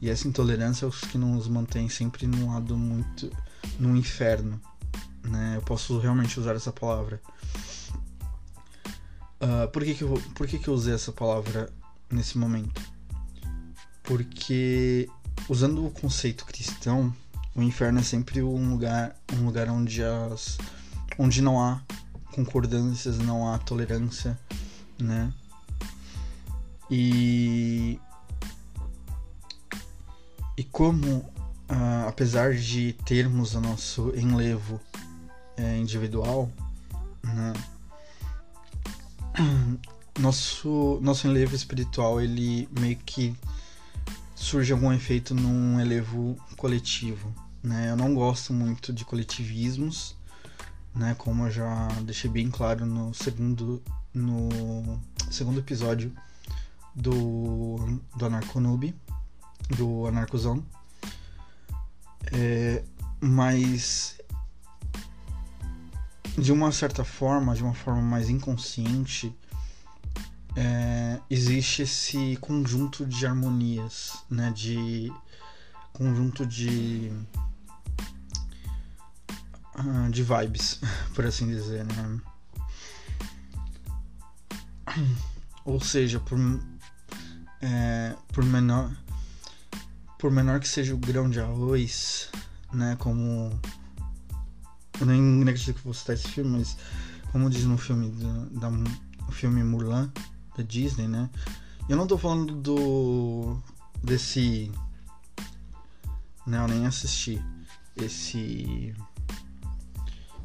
[0.00, 3.30] e essa intolerância é o que nos mantém sempre num lado muito.
[3.78, 4.60] no inferno.
[5.22, 5.54] Né?
[5.56, 7.20] Eu posso realmente usar essa palavra.
[9.40, 11.70] Uh, por que, que, eu, por que, que eu usei essa palavra
[12.10, 12.80] nesse momento?
[14.02, 15.08] Porque,
[15.48, 17.14] usando o conceito cristão,
[17.54, 20.58] o inferno é sempre um lugar, um lugar onde, as,
[21.18, 21.80] onde não há
[22.32, 24.38] concordâncias, não há tolerância,
[24.98, 25.32] né?
[26.90, 28.00] E
[30.56, 34.80] e como, uh, apesar de termos o nosso enlevo
[35.56, 36.50] é, individual,
[37.22, 37.52] né,
[40.18, 43.36] nosso, nosso enlevo espiritual ele meio que
[44.34, 47.32] surge algum efeito num enlevo coletivo.
[47.62, 47.90] Né?
[47.90, 50.16] Eu não gosto muito de coletivismos,
[50.94, 51.14] né?
[51.18, 53.82] como eu já deixei bem claro no segundo,
[54.12, 56.12] no segundo episódio
[56.94, 58.94] do, do Anarconube
[59.76, 60.64] do Anarcozão.
[62.32, 62.82] É,
[63.20, 64.18] mas
[66.38, 69.34] de uma certa forma, de uma forma mais inconsciente,
[70.56, 74.50] é, existe esse conjunto de harmonias, né?
[74.52, 75.12] De
[75.92, 77.12] conjunto de
[79.74, 80.80] ah, de vibes,
[81.14, 82.20] por assim dizer, né?
[85.64, 86.38] Ou seja, por
[87.60, 88.90] é, por menor
[90.20, 92.28] por menor que seja o grão de arroz,
[92.72, 93.58] né, como
[95.00, 96.76] eu nem acredito que vou citar esse filme, mas
[97.32, 100.12] como diz no filme da, da filme Mulan
[100.56, 101.30] da Disney, né?
[101.88, 103.58] Eu não tô falando do
[104.02, 104.70] desse
[106.46, 107.42] né, eu nem assisti
[107.96, 108.94] esse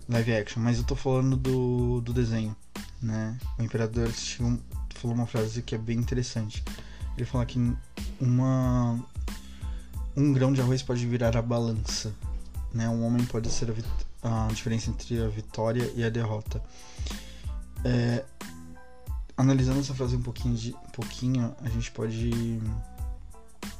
[0.07, 2.55] live action, mas eu tô falando do, do desenho,
[3.01, 3.37] né?
[3.59, 4.09] O imperador
[4.95, 6.63] falou uma frase que é bem interessante.
[7.17, 7.59] Ele fala que
[8.19, 9.03] uma
[10.15, 12.13] um grão de arroz pode virar a balança.
[12.73, 12.87] Né?
[12.89, 13.73] Um homem pode ser
[14.23, 16.61] a, a diferença entre a vitória e a derrota.
[17.83, 18.25] É,
[19.37, 22.59] analisando essa frase um pouquinho, de, um pouquinho, a gente pode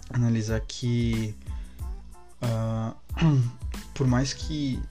[0.10, 1.36] analisar que
[2.42, 2.96] uh,
[3.94, 4.82] por mais que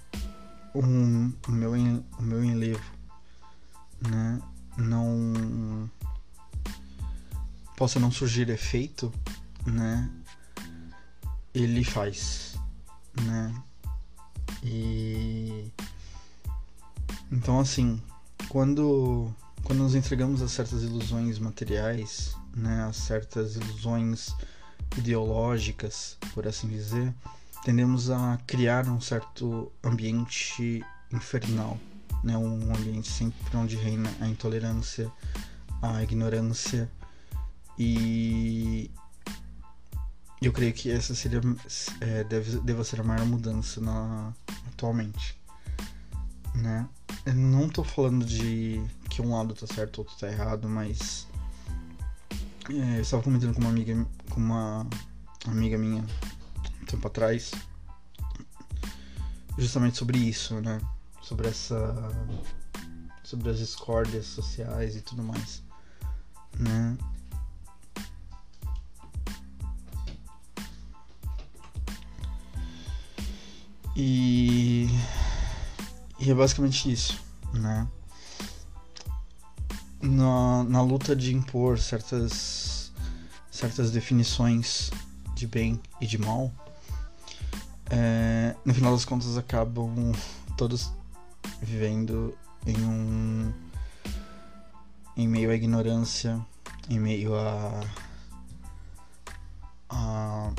[0.74, 1.72] um, o, meu,
[2.18, 2.92] o meu enlevo
[4.01, 4.40] né,
[4.76, 5.88] não
[7.76, 9.12] possa não surgir efeito,
[9.66, 10.11] né,
[11.55, 12.57] ele faz,
[13.22, 13.55] né?
[14.62, 15.70] E
[17.30, 18.02] então assim,
[18.48, 19.32] quando
[19.62, 24.34] quando nos entregamos a certas ilusões materiais, né, a certas ilusões
[24.98, 27.14] ideológicas, por assim dizer,
[27.64, 31.78] tendemos a criar um certo ambiente infernal,
[32.22, 35.11] né, um ambiente sempre onde reina a intolerância,
[35.80, 36.90] a ignorância
[37.78, 38.90] e
[40.47, 41.40] eu creio que essa seria
[42.01, 44.32] é, deve, deva ser a maior mudança na,
[44.68, 45.38] atualmente.
[46.55, 46.88] Né?
[47.26, 51.26] Eu não tô falando de que um lado tá certo, outro tá errado, mas
[52.70, 54.86] é, eu estava comentando com uma amiga, com uma
[55.47, 56.05] amiga minha
[56.82, 57.53] um tempo atrás,
[59.59, 60.80] justamente sobre isso, né?
[61.22, 61.95] Sobre essa,
[63.22, 65.62] sobre as discórdias sociais e tudo mais,
[66.59, 66.97] né?
[73.97, 74.88] E,
[76.18, 77.20] e é basicamente isso,
[77.53, 77.86] né?
[80.05, 82.92] na, na luta de impor certas,
[83.51, 84.90] certas definições
[85.34, 86.53] de bem e de mal,
[87.90, 90.12] é, no final das contas acabam
[90.57, 90.92] todos
[91.61, 92.36] vivendo
[92.66, 93.53] em um
[95.16, 96.45] em meio à ignorância,
[96.90, 97.80] em meio a,
[99.88, 100.53] a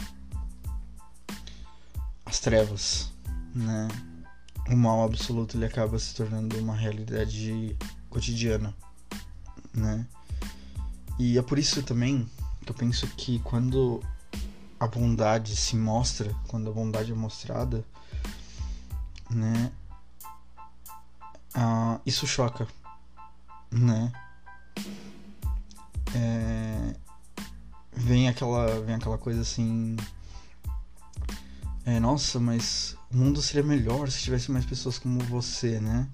[2.25, 3.11] as trevas,
[3.55, 3.87] né?
[4.69, 7.77] O mal absoluto ele acaba se tornando uma realidade
[8.09, 8.75] cotidiana,
[9.73, 10.05] né?
[11.17, 12.29] E é por isso também
[12.65, 14.03] que eu penso que quando
[14.79, 17.85] a bondade se mostra, quando a bondade é mostrada,
[19.29, 19.71] né?
[21.53, 22.67] Ah, isso choca,
[23.71, 24.11] né?
[26.13, 26.95] É,
[27.93, 29.97] vem aquela vem aquela coisa assim
[31.85, 36.05] é, nossa mas o mundo seria melhor se tivesse mais pessoas como você né?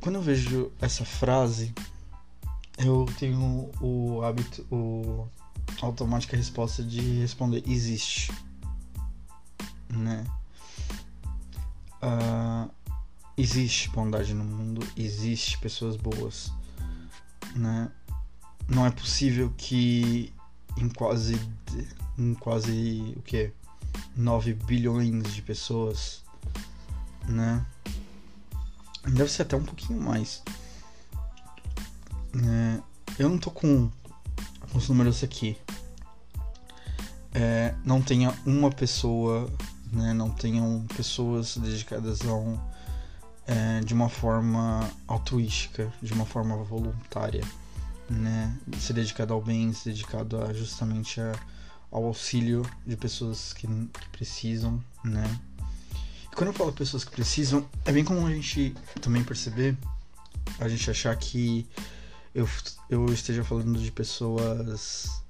[0.00, 1.72] Quando eu vejo essa frase
[2.76, 5.28] eu tenho o hábito o
[5.80, 8.32] automática resposta de responder existe
[9.88, 10.26] né?
[12.02, 12.68] Uh,
[13.36, 16.52] existe bondade no mundo existe pessoas boas
[17.54, 17.88] né?
[18.66, 20.32] Não é possível que
[20.76, 21.38] em quase
[22.18, 23.52] em quase o que
[24.16, 26.22] 9 bilhões de pessoas,
[27.28, 27.64] né?
[29.04, 30.42] Deve ser até um pouquinho mais.
[32.34, 32.80] É,
[33.18, 33.90] eu não tô com,
[34.74, 35.56] os números aqui.
[37.32, 39.50] É, não tenha uma pessoa,
[39.92, 40.12] né?
[40.12, 42.58] Não tenham pessoas dedicadas a um
[43.46, 47.44] é, de uma forma altruística, de uma forma voluntária,
[48.08, 48.56] né?
[48.78, 51.32] Se dedicado ao bem, se dedicado a, justamente a,
[51.90, 55.40] ao auxílio de pessoas que, que precisam, né?
[56.32, 59.76] E quando eu falo pessoas que precisam, é bem comum a gente também perceber,
[60.58, 61.66] a gente achar que
[62.34, 62.48] eu,
[62.88, 65.22] eu esteja falando de pessoas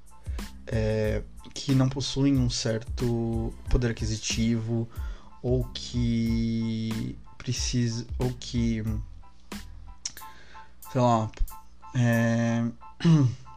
[0.66, 1.22] é,
[1.54, 4.88] que não possuem um certo poder aquisitivo
[5.42, 8.84] ou que precisa ou que
[10.92, 11.30] sei lá
[11.94, 12.64] é,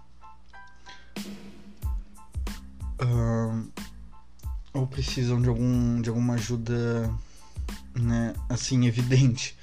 [3.01, 3.71] uh,
[4.73, 7.09] ou precisam de algum de alguma ajuda
[7.95, 9.57] né assim evidente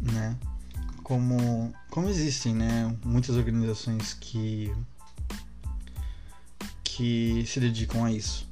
[0.00, 0.36] né
[1.02, 4.74] como como existem né muitas organizações que
[6.84, 8.48] que se dedicam a isso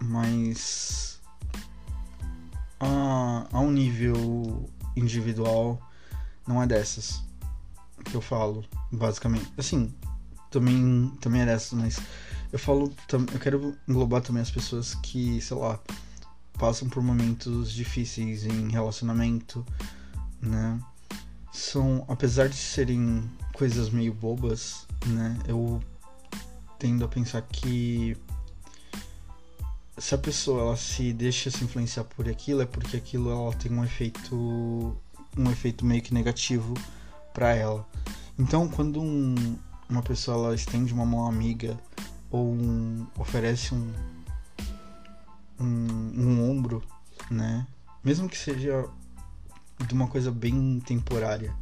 [0.00, 1.20] mas
[2.80, 5.80] a, a um nível individual
[6.46, 7.24] não é dessas
[8.04, 9.52] que eu falo, basicamente.
[9.56, 9.92] Assim,
[10.50, 12.00] também, também é dessas, mas
[12.54, 12.94] eu falo,
[13.32, 15.76] eu quero englobar também as pessoas que, sei lá,
[16.56, 19.66] passam por momentos difíceis em relacionamento,
[20.40, 20.80] né?
[21.52, 25.36] São, apesar de serem coisas meio bobas, né?
[25.48, 25.82] Eu
[26.78, 28.16] tendo a pensar que
[29.98, 33.72] se a pessoa ela se deixa se influenciar por aquilo é porque aquilo ela tem
[33.72, 34.96] um efeito
[35.36, 36.72] um efeito meio que negativo
[37.32, 37.84] para ela.
[38.38, 39.58] Então, quando um,
[39.90, 41.76] uma pessoa ela estende uma mão amiga
[42.34, 43.94] ou um, oferece um,
[45.60, 45.66] um,
[46.16, 46.82] um ombro,
[47.30, 47.64] né?
[48.02, 48.88] Mesmo que seja
[49.86, 51.54] de uma coisa bem temporária,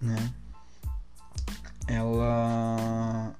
[0.00, 0.32] né?
[1.86, 3.32] Ela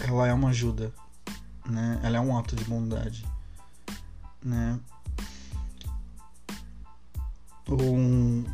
[0.00, 0.94] ela é uma ajuda,
[1.68, 1.98] né?
[2.04, 3.26] Ela é um ato de bondade
[4.40, 4.78] né?
[7.66, 8.44] Ou um,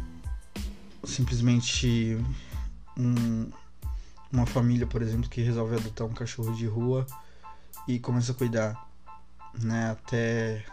[1.05, 2.19] simplesmente
[2.97, 3.51] um,
[4.33, 7.07] uma família, por exemplo, que resolve adotar um cachorro de rua
[7.89, 8.89] e começa a cuidar,
[9.63, 9.91] né?
[9.91, 10.65] Até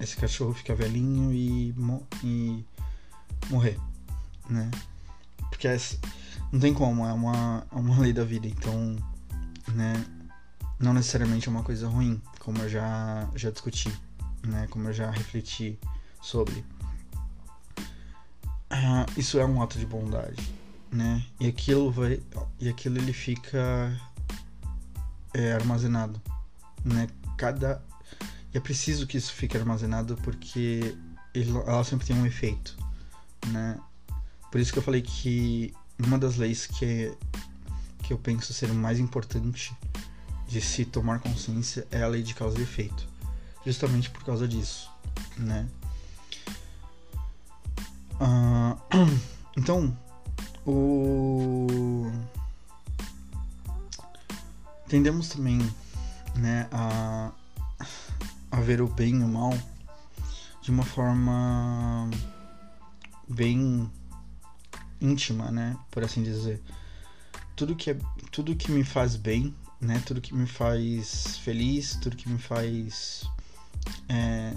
[0.00, 1.74] esse cachorro ficar velhinho e,
[2.22, 2.64] e
[3.50, 3.78] morrer,
[4.48, 4.70] né?
[5.50, 5.76] Porque é,
[6.52, 8.96] não tem como, é uma, é uma lei da vida, então,
[9.72, 10.04] né?
[10.78, 13.90] Não necessariamente é uma coisa ruim, como eu já, já discuti
[14.46, 14.66] né?
[14.70, 15.78] Como eu já refleti
[16.22, 16.64] sobre.
[18.70, 20.42] Uh, isso é um ato de bondade,
[20.90, 21.24] né?
[21.38, 22.20] E aquilo vai,
[22.58, 24.00] e aquilo ele fica
[25.36, 26.20] é, armazenado,
[26.82, 27.08] né?
[27.36, 27.82] Cada
[28.54, 30.96] e é preciso que isso fique armazenado porque
[31.34, 32.74] ele, ela sempre tem um efeito,
[33.48, 33.78] né?
[34.50, 37.12] Por isso que eu falei que uma das leis que
[38.02, 39.76] que eu penso ser mais importante
[40.48, 43.06] de se tomar consciência é a lei de causa e efeito
[43.64, 44.88] justamente por causa disso,
[45.36, 45.68] né?
[48.18, 48.78] Uh,
[49.58, 49.94] então,
[50.64, 52.10] o
[54.88, 55.58] tendemos também,
[56.34, 57.32] né, a,
[58.50, 59.52] a ver o bem e o mal
[60.62, 62.10] de uma forma
[63.28, 63.90] bem
[65.00, 65.76] íntima, né?
[65.90, 66.60] Por assim dizer.
[67.54, 67.98] Tudo que é,
[68.30, 70.02] tudo que me faz bem, né?
[70.04, 73.24] Tudo que me faz feliz, tudo que me faz
[74.08, 74.54] é,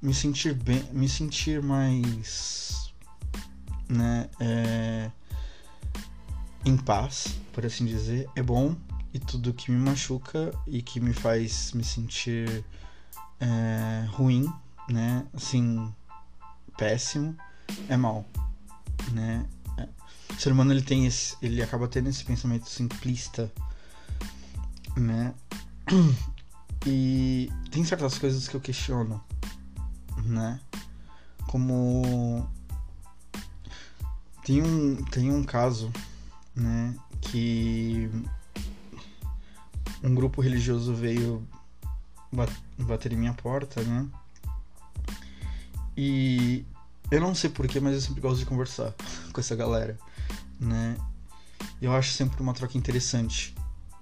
[0.00, 2.92] me sentir bem, me sentir mais,
[3.88, 4.28] né?
[4.40, 5.10] É,
[6.64, 8.76] em paz, por assim dizer, é bom
[9.12, 12.64] e tudo que me machuca e que me faz me sentir
[13.40, 14.50] é, ruim,
[14.88, 15.26] né?
[15.34, 15.92] Assim,
[16.76, 17.36] péssimo,
[17.88, 18.24] é mal,
[19.12, 19.46] né?
[20.30, 23.52] O ser humano ele tem esse, ele acaba tendo esse pensamento simplista,
[24.96, 25.34] né?
[26.84, 29.22] E tem certas coisas que eu questiono,
[30.24, 30.58] né?
[31.46, 32.44] Como
[34.44, 35.92] tem um tem um caso,
[36.56, 38.10] né, que
[40.02, 41.46] um grupo religioso veio
[42.78, 44.06] bater em minha porta, né?
[45.96, 46.64] E
[47.10, 48.94] eu não sei porquê, mas eu sempre gosto de conversar
[49.32, 49.98] com essa galera,
[50.58, 50.96] né?
[51.80, 53.54] Eu acho sempre uma troca interessante,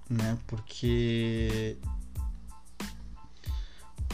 [0.08, 0.38] né?
[0.46, 1.76] Porque.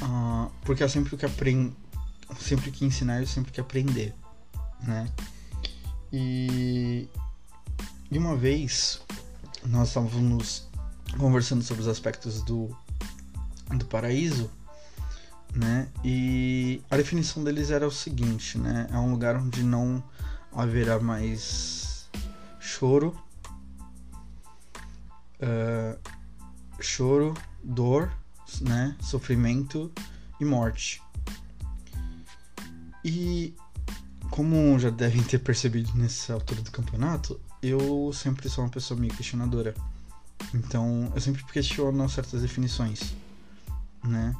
[0.02, 1.76] Uh, porque é sempre que aprendo.
[2.40, 4.14] Sempre que ensinar, eu sempre que aprender,
[4.82, 5.10] né?
[6.12, 7.08] E.
[8.10, 9.02] E uma vez
[9.64, 10.68] nós estávamos
[11.16, 12.76] conversando sobre os aspectos do,
[13.76, 14.50] do paraíso,
[15.54, 15.88] né?
[16.04, 18.86] E a definição deles era o seguinte, né?
[18.90, 20.02] É um lugar onde não
[20.52, 22.08] haverá mais
[22.60, 23.16] choro,
[25.40, 25.98] uh,
[26.80, 28.12] choro, dor,
[28.60, 28.96] né?
[29.00, 29.90] Sofrimento
[30.40, 31.02] e morte.
[33.04, 33.54] E
[34.30, 39.14] como já devem ter percebido nessa altura do campeonato, eu sempre sou uma pessoa meio
[39.14, 39.74] questionadora.
[40.54, 43.14] Então, eu sempre questiono certas definições,
[44.04, 44.34] né?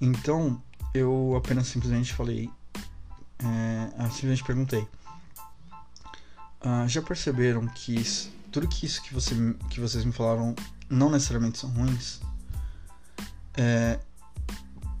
[0.00, 0.62] Então,
[0.94, 2.50] eu apenas simplesmente falei,
[3.38, 4.86] é, simplesmente perguntei,
[6.60, 8.02] ah, já perceberam que
[8.50, 9.34] tudo que isso que, você,
[9.70, 10.54] que vocês me falaram
[10.88, 12.20] não necessariamente são ruins?
[13.54, 14.00] É,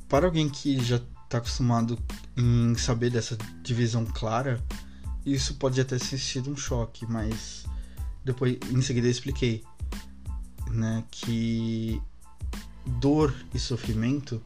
[0.08, 1.98] para alguém que já está acostumado
[2.36, 4.62] em saber dessa divisão clara,
[5.24, 7.66] isso pode até ter sido um choque, mas
[8.24, 9.64] depois em seguida eu expliquei
[10.70, 12.00] né, que
[12.86, 14.42] dor e sofrimento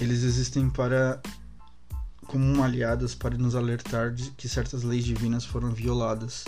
[0.00, 1.20] eles existem para
[2.26, 6.44] como aliadas para nos alertar de que certas leis divinas foram violadas,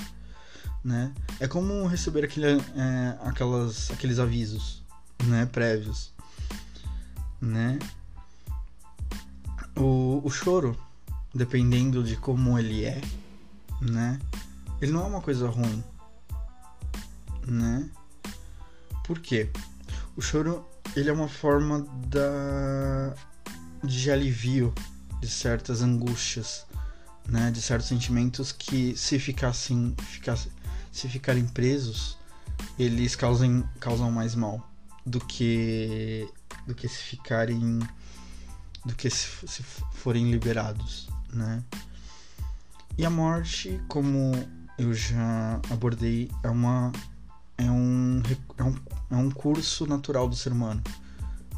[0.85, 1.13] né?
[1.41, 4.85] É como receber aquele, é, aquelas, aqueles avisos,
[5.25, 6.13] né, prévios,
[7.41, 7.79] né?
[9.75, 10.79] O, o choro,
[11.35, 13.01] dependendo de como ele é,
[13.81, 14.21] né?
[14.83, 15.83] Ele não é uma coisa ruim,
[17.47, 17.89] né?
[19.11, 19.51] Por quê?
[20.15, 23.13] O choro ele é uma forma da
[23.83, 24.73] de alivio
[25.21, 26.65] de certas angústias,
[27.27, 27.51] né?
[27.51, 30.53] De certos sentimentos que se ficassem, ficassem
[30.93, 32.17] se ficarem presos,
[32.79, 34.65] eles causam, causam mais mal
[35.05, 36.29] do que
[36.69, 37.81] do que se ficarem
[38.85, 41.65] do que se, se forem liberados, né?
[42.97, 44.31] E a morte, como
[44.79, 46.93] eu já abordei, é uma
[47.61, 48.23] é um,
[48.57, 48.75] é um,
[49.11, 50.83] é um curso natural do ser humano,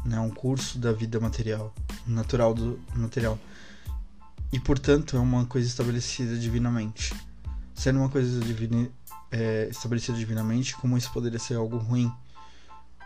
[0.05, 0.19] né?
[0.19, 1.73] um curso da vida material,
[2.05, 3.39] natural do material.
[4.51, 7.13] E portanto é uma coisa estabelecida divinamente.
[7.73, 8.89] Sendo uma coisa divina,
[9.31, 12.11] é, estabelecida divinamente, como isso poderia ser algo ruim,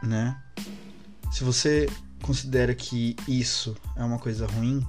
[0.01, 0.41] né?
[1.31, 1.87] Se você
[2.23, 4.85] considera que isso é uma coisa ruim,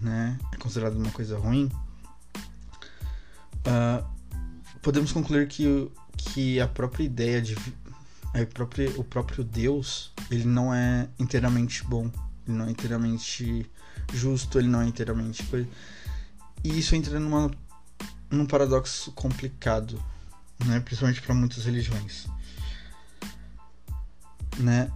[0.00, 0.38] né?
[0.52, 1.70] É considerado uma coisa ruim,
[3.66, 4.04] uh,
[4.80, 5.90] podemos concluir que
[6.26, 7.56] que a própria ideia de
[8.34, 12.10] a própria, o próprio Deus ele não é inteiramente bom
[12.46, 13.70] ele não é inteiramente
[14.12, 15.44] justo ele não é inteiramente
[16.64, 17.50] e isso entra numa
[18.30, 20.02] num paradoxo complicado
[20.64, 22.26] né principalmente para muitas religiões
[24.58, 24.90] né.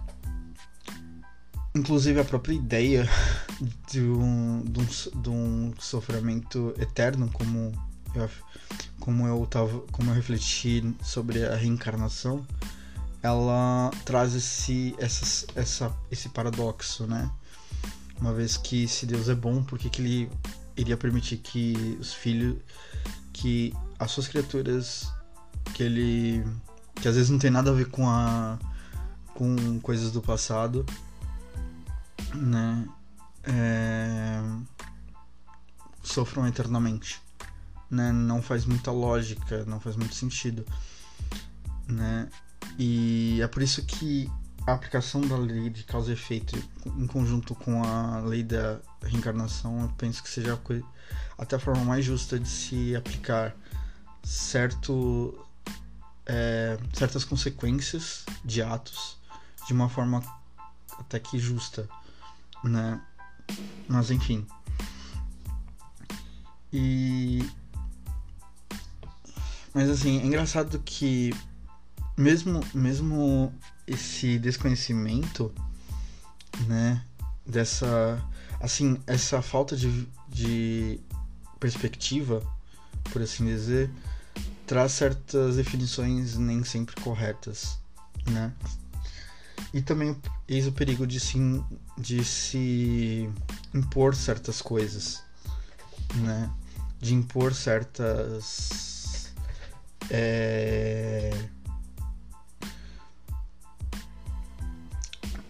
[1.75, 3.07] Inclusive a própria ideia
[3.91, 7.71] de um, de um, de um sofrimento eterno como
[8.99, 12.45] como eu tava, como eu refleti sobre a reencarnação,
[13.23, 17.31] ela traz esse, essa, essa, esse paradoxo, né?
[18.19, 20.31] Uma vez que se Deus é bom, por que, que ele
[20.75, 22.57] iria permitir que os filhos,
[23.31, 25.11] que as suas criaturas,
[25.73, 26.43] que ele,
[26.95, 28.59] que às vezes não tem nada a ver com a,
[29.33, 30.85] com coisas do passado,
[32.33, 32.87] né?
[33.43, 34.41] É,
[36.03, 37.25] sofram eternamente
[37.89, 38.11] né?
[38.11, 40.65] Não faz muita lógica, não faz muito sentido,
[41.87, 42.29] né?
[42.77, 44.29] E é por isso que
[44.65, 49.81] a aplicação da lei de causa e efeito em conjunto com a lei da reencarnação,
[49.81, 50.83] eu penso que seja a coisa,
[51.37, 53.55] até a forma mais justa de se aplicar
[54.23, 55.45] certo,
[56.25, 59.17] é, certas consequências de atos
[59.65, 60.21] de uma forma
[60.99, 61.87] até que justa,
[62.63, 63.01] né?
[63.87, 64.45] Mas enfim.
[66.73, 67.49] E
[69.77, 71.31] mas assim, é engraçado que
[72.17, 73.53] mesmo mesmo
[73.85, 75.53] esse desconhecimento,
[76.65, 77.05] né,
[77.45, 78.19] dessa
[78.59, 80.99] assim, essa falta de, de
[81.59, 82.41] perspectiva,
[83.11, 83.91] por assim dizer,
[84.65, 87.77] traz certas definições nem sempre corretas,
[88.31, 88.51] né?
[89.71, 91.37] E também eis o perigo de se,
[91.95, 93.29] de se
[93.75, 95.21] impor certas coisas,
[96.15, 96.49] né?
[96.99, 98.96] De impor certas.
[100.09, 101.31] É,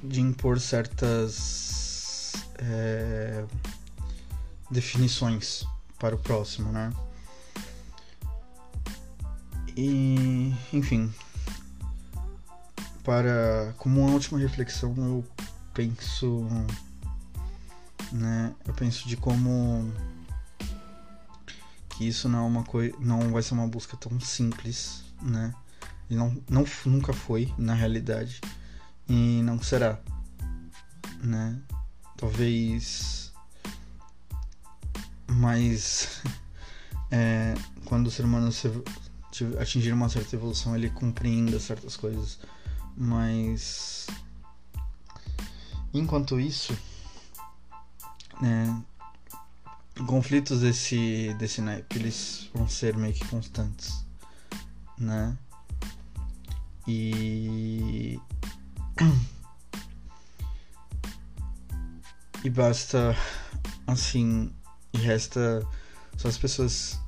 [0.03, 3.45] de impor certas é,
[4.71, 5.65] definições
[5.99, 6.91] para o próximo, né?
[9.75, 11.13] E, enfim,
[13.03, 15.25] para como uma última reflexão, eu
[15.73, 16.47] penso,
[18.11, 18.55] né?
[18.65, 19.91] Eu penso de como
[21.97, 25.51] que isso não é uma coisa, não vai ser uma busca tão simples, né?
[26.09, 28.39] E não, não nunca foi na realidade
[29.09, 29.99] e não será,
[31.23, 31.59] né?
[32.15, 33.33] Talvez
[35.27, 36.21] mas
[37.09, 38.71] é, quando o ser humano se,
[39.59, 42.39] atingir uma certa evolução, ele compreenda certas coisas.
[42.95, 44.05] Mas
[45.91, 46.77] enquanto isso,
[48.39, 48.83] né,
[50.05, 54.05] conflitos desse desse naipe eles vão ser meio que constantes,
[54.97, 55.37] né?
[56.87, 58.19] E
[62.43, 63.15] e basta
[63.85, 64.51] assim
[64.93, 65.65] e resta
[66.17, 66.99] só as pessoas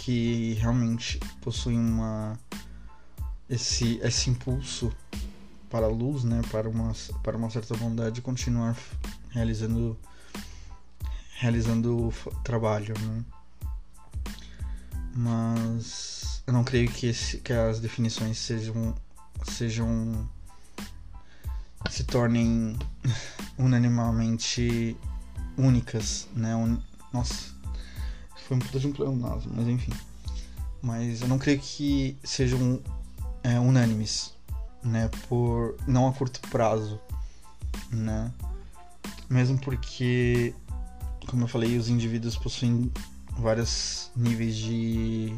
[0.00, 2.38] que realmente possuem uma
[3.48, 4.92] esse esse impulso
[5.70, 8.76] para a luz, né, para uma para uma certa bondade continuar
[9.30, 9.98] realizando
[11.42, 12.12] realizando o
[12.44, 13.24] trabalho, né?
[15.12, 18.94] Mas eu não creio que esse que as definições sejam
[19.48, 20.28] sejam
[21.90, 22.78] se tornem
[23.58, 24.96] unanimamente
[25.58, 26.54] únicas, né?
[26.54, 26.78] Un...
[27.12, 27.52] Nossa,
[28.46, 29.92] foi um puta de um pleonasmo, mas enfim.
[30.80, 32.80] Mas eu não creio que sejam
[33.42, 34.32] é, unânimes,
[34.80, 35.10] né?
[35.28, 37.00] Por não a curto prazo,
[37.90, 38.32] né?
[39.28, 40.54] Mesmo porque,
[41.26, 42.90] como eu falei, os indivíduos possuem
[43.38, 45.34] vários níveis de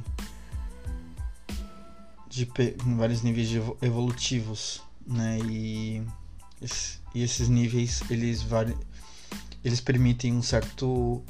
[2.28, 2.50] de
[2.96, 5.38] vários níveis de evolutivos, né?
[5.48, 6.02] E,
[7.14, 8.44] e esses níveis eles
[9.62, 11.22] eles permitem um certo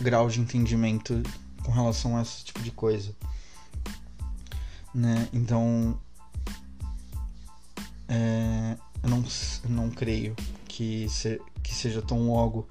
[0.00, 1.22] grau de entendimento
[1.64, 3.16] com relação a esse tipo de coisa,
[4.94, 5.26] né?
[5.32, 5.98] Então
[8.08, 9.24] é, eu não,
[9.68, 10.36] não creio
[10.68, 12.68] que, se, que seja tão logo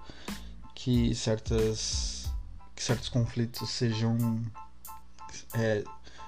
[0.86, 2.32] que certas
[2.76, 4.40] que certos conflitos sejam
[5.56, 5.84] é,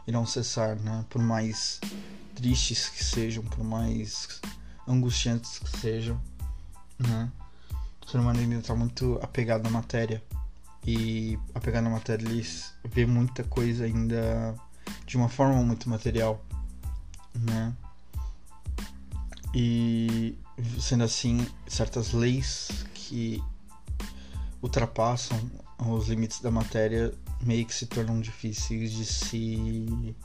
[0.07, 1.05] irão cessar, né?
[1.11, 1.79] Por mais
[2.33, 4.41] tristes que sejam, por mais
[4.87, 6.19] angustiantes que sejam,
[6.97, 7.31] né?
[8.03, 10.23] O ser humano ainda está muito apegado à matéria
[10.83, 12.43] e apegado à matéria ele
[12.83, 14.55] vê muita coisa ainda
[15.05, 16.43] de uma forma muito material,
[17.35, 17.75] né?
[19.53, 20.35] E
[20.79, 23.39] sendo assim, certas leis que
[24.61, 25.39] ultrapassam
[25.79, 30.15] os limites da matéria meio que se tornam difíceis de se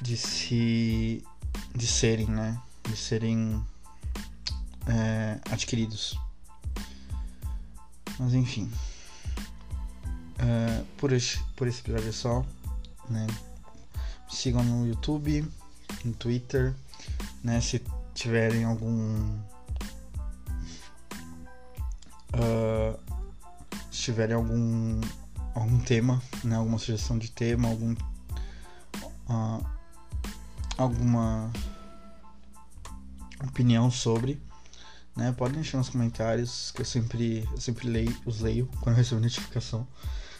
[0.00, 1.24] de se
[1.74, 2.60] de serem né?
[2.84, 3.62] De serem
[4.86, 6.18] é, adquiridos.
[8.18, 8.70] Mas enfim.
[10.38, 12.44] É, por esse por esse episódio é só
[13.10, 13.26] né?
[13.26, 15.46] Me sigam no YouTube
[16.04, 16.74] no Twitter
[17.44, 17.60] né?
[17.60, 17.82] Se
[18.14, 19.38] tiverem algum
[22.34, 22.98] uh,
[23.90, 25.00] se tiverem algum
[25.54, 27.92] algum tema, né, alguma sugestão de tema, algum
[29.28, 29.66] uh,
[30.76, 31.52] alguma
[33.44, 34.40] opinião sobre,
[35.16, 38.98] né, podem deixar nos comentários que eu sempre eu sempre leio, os leio quando eu
[38.98, 39.86] recebo notificação.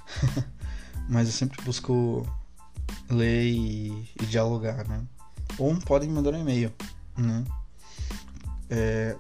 [1.08, 2.26] Mas eu sempre busco
[3.08, 5.02] ler e, e dialogar, né?
[5.58, 6.72] Ou podem mandar um e-mail,
[7.16, 7.44] né?
[8.68, 9.16] É,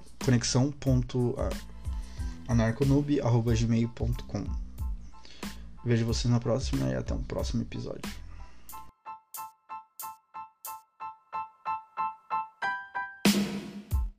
[2.48, 4.44] conexão.anarconoob.gmail.com
[5.84, 8.10] Vejo você na próxima e até um próximo episódio.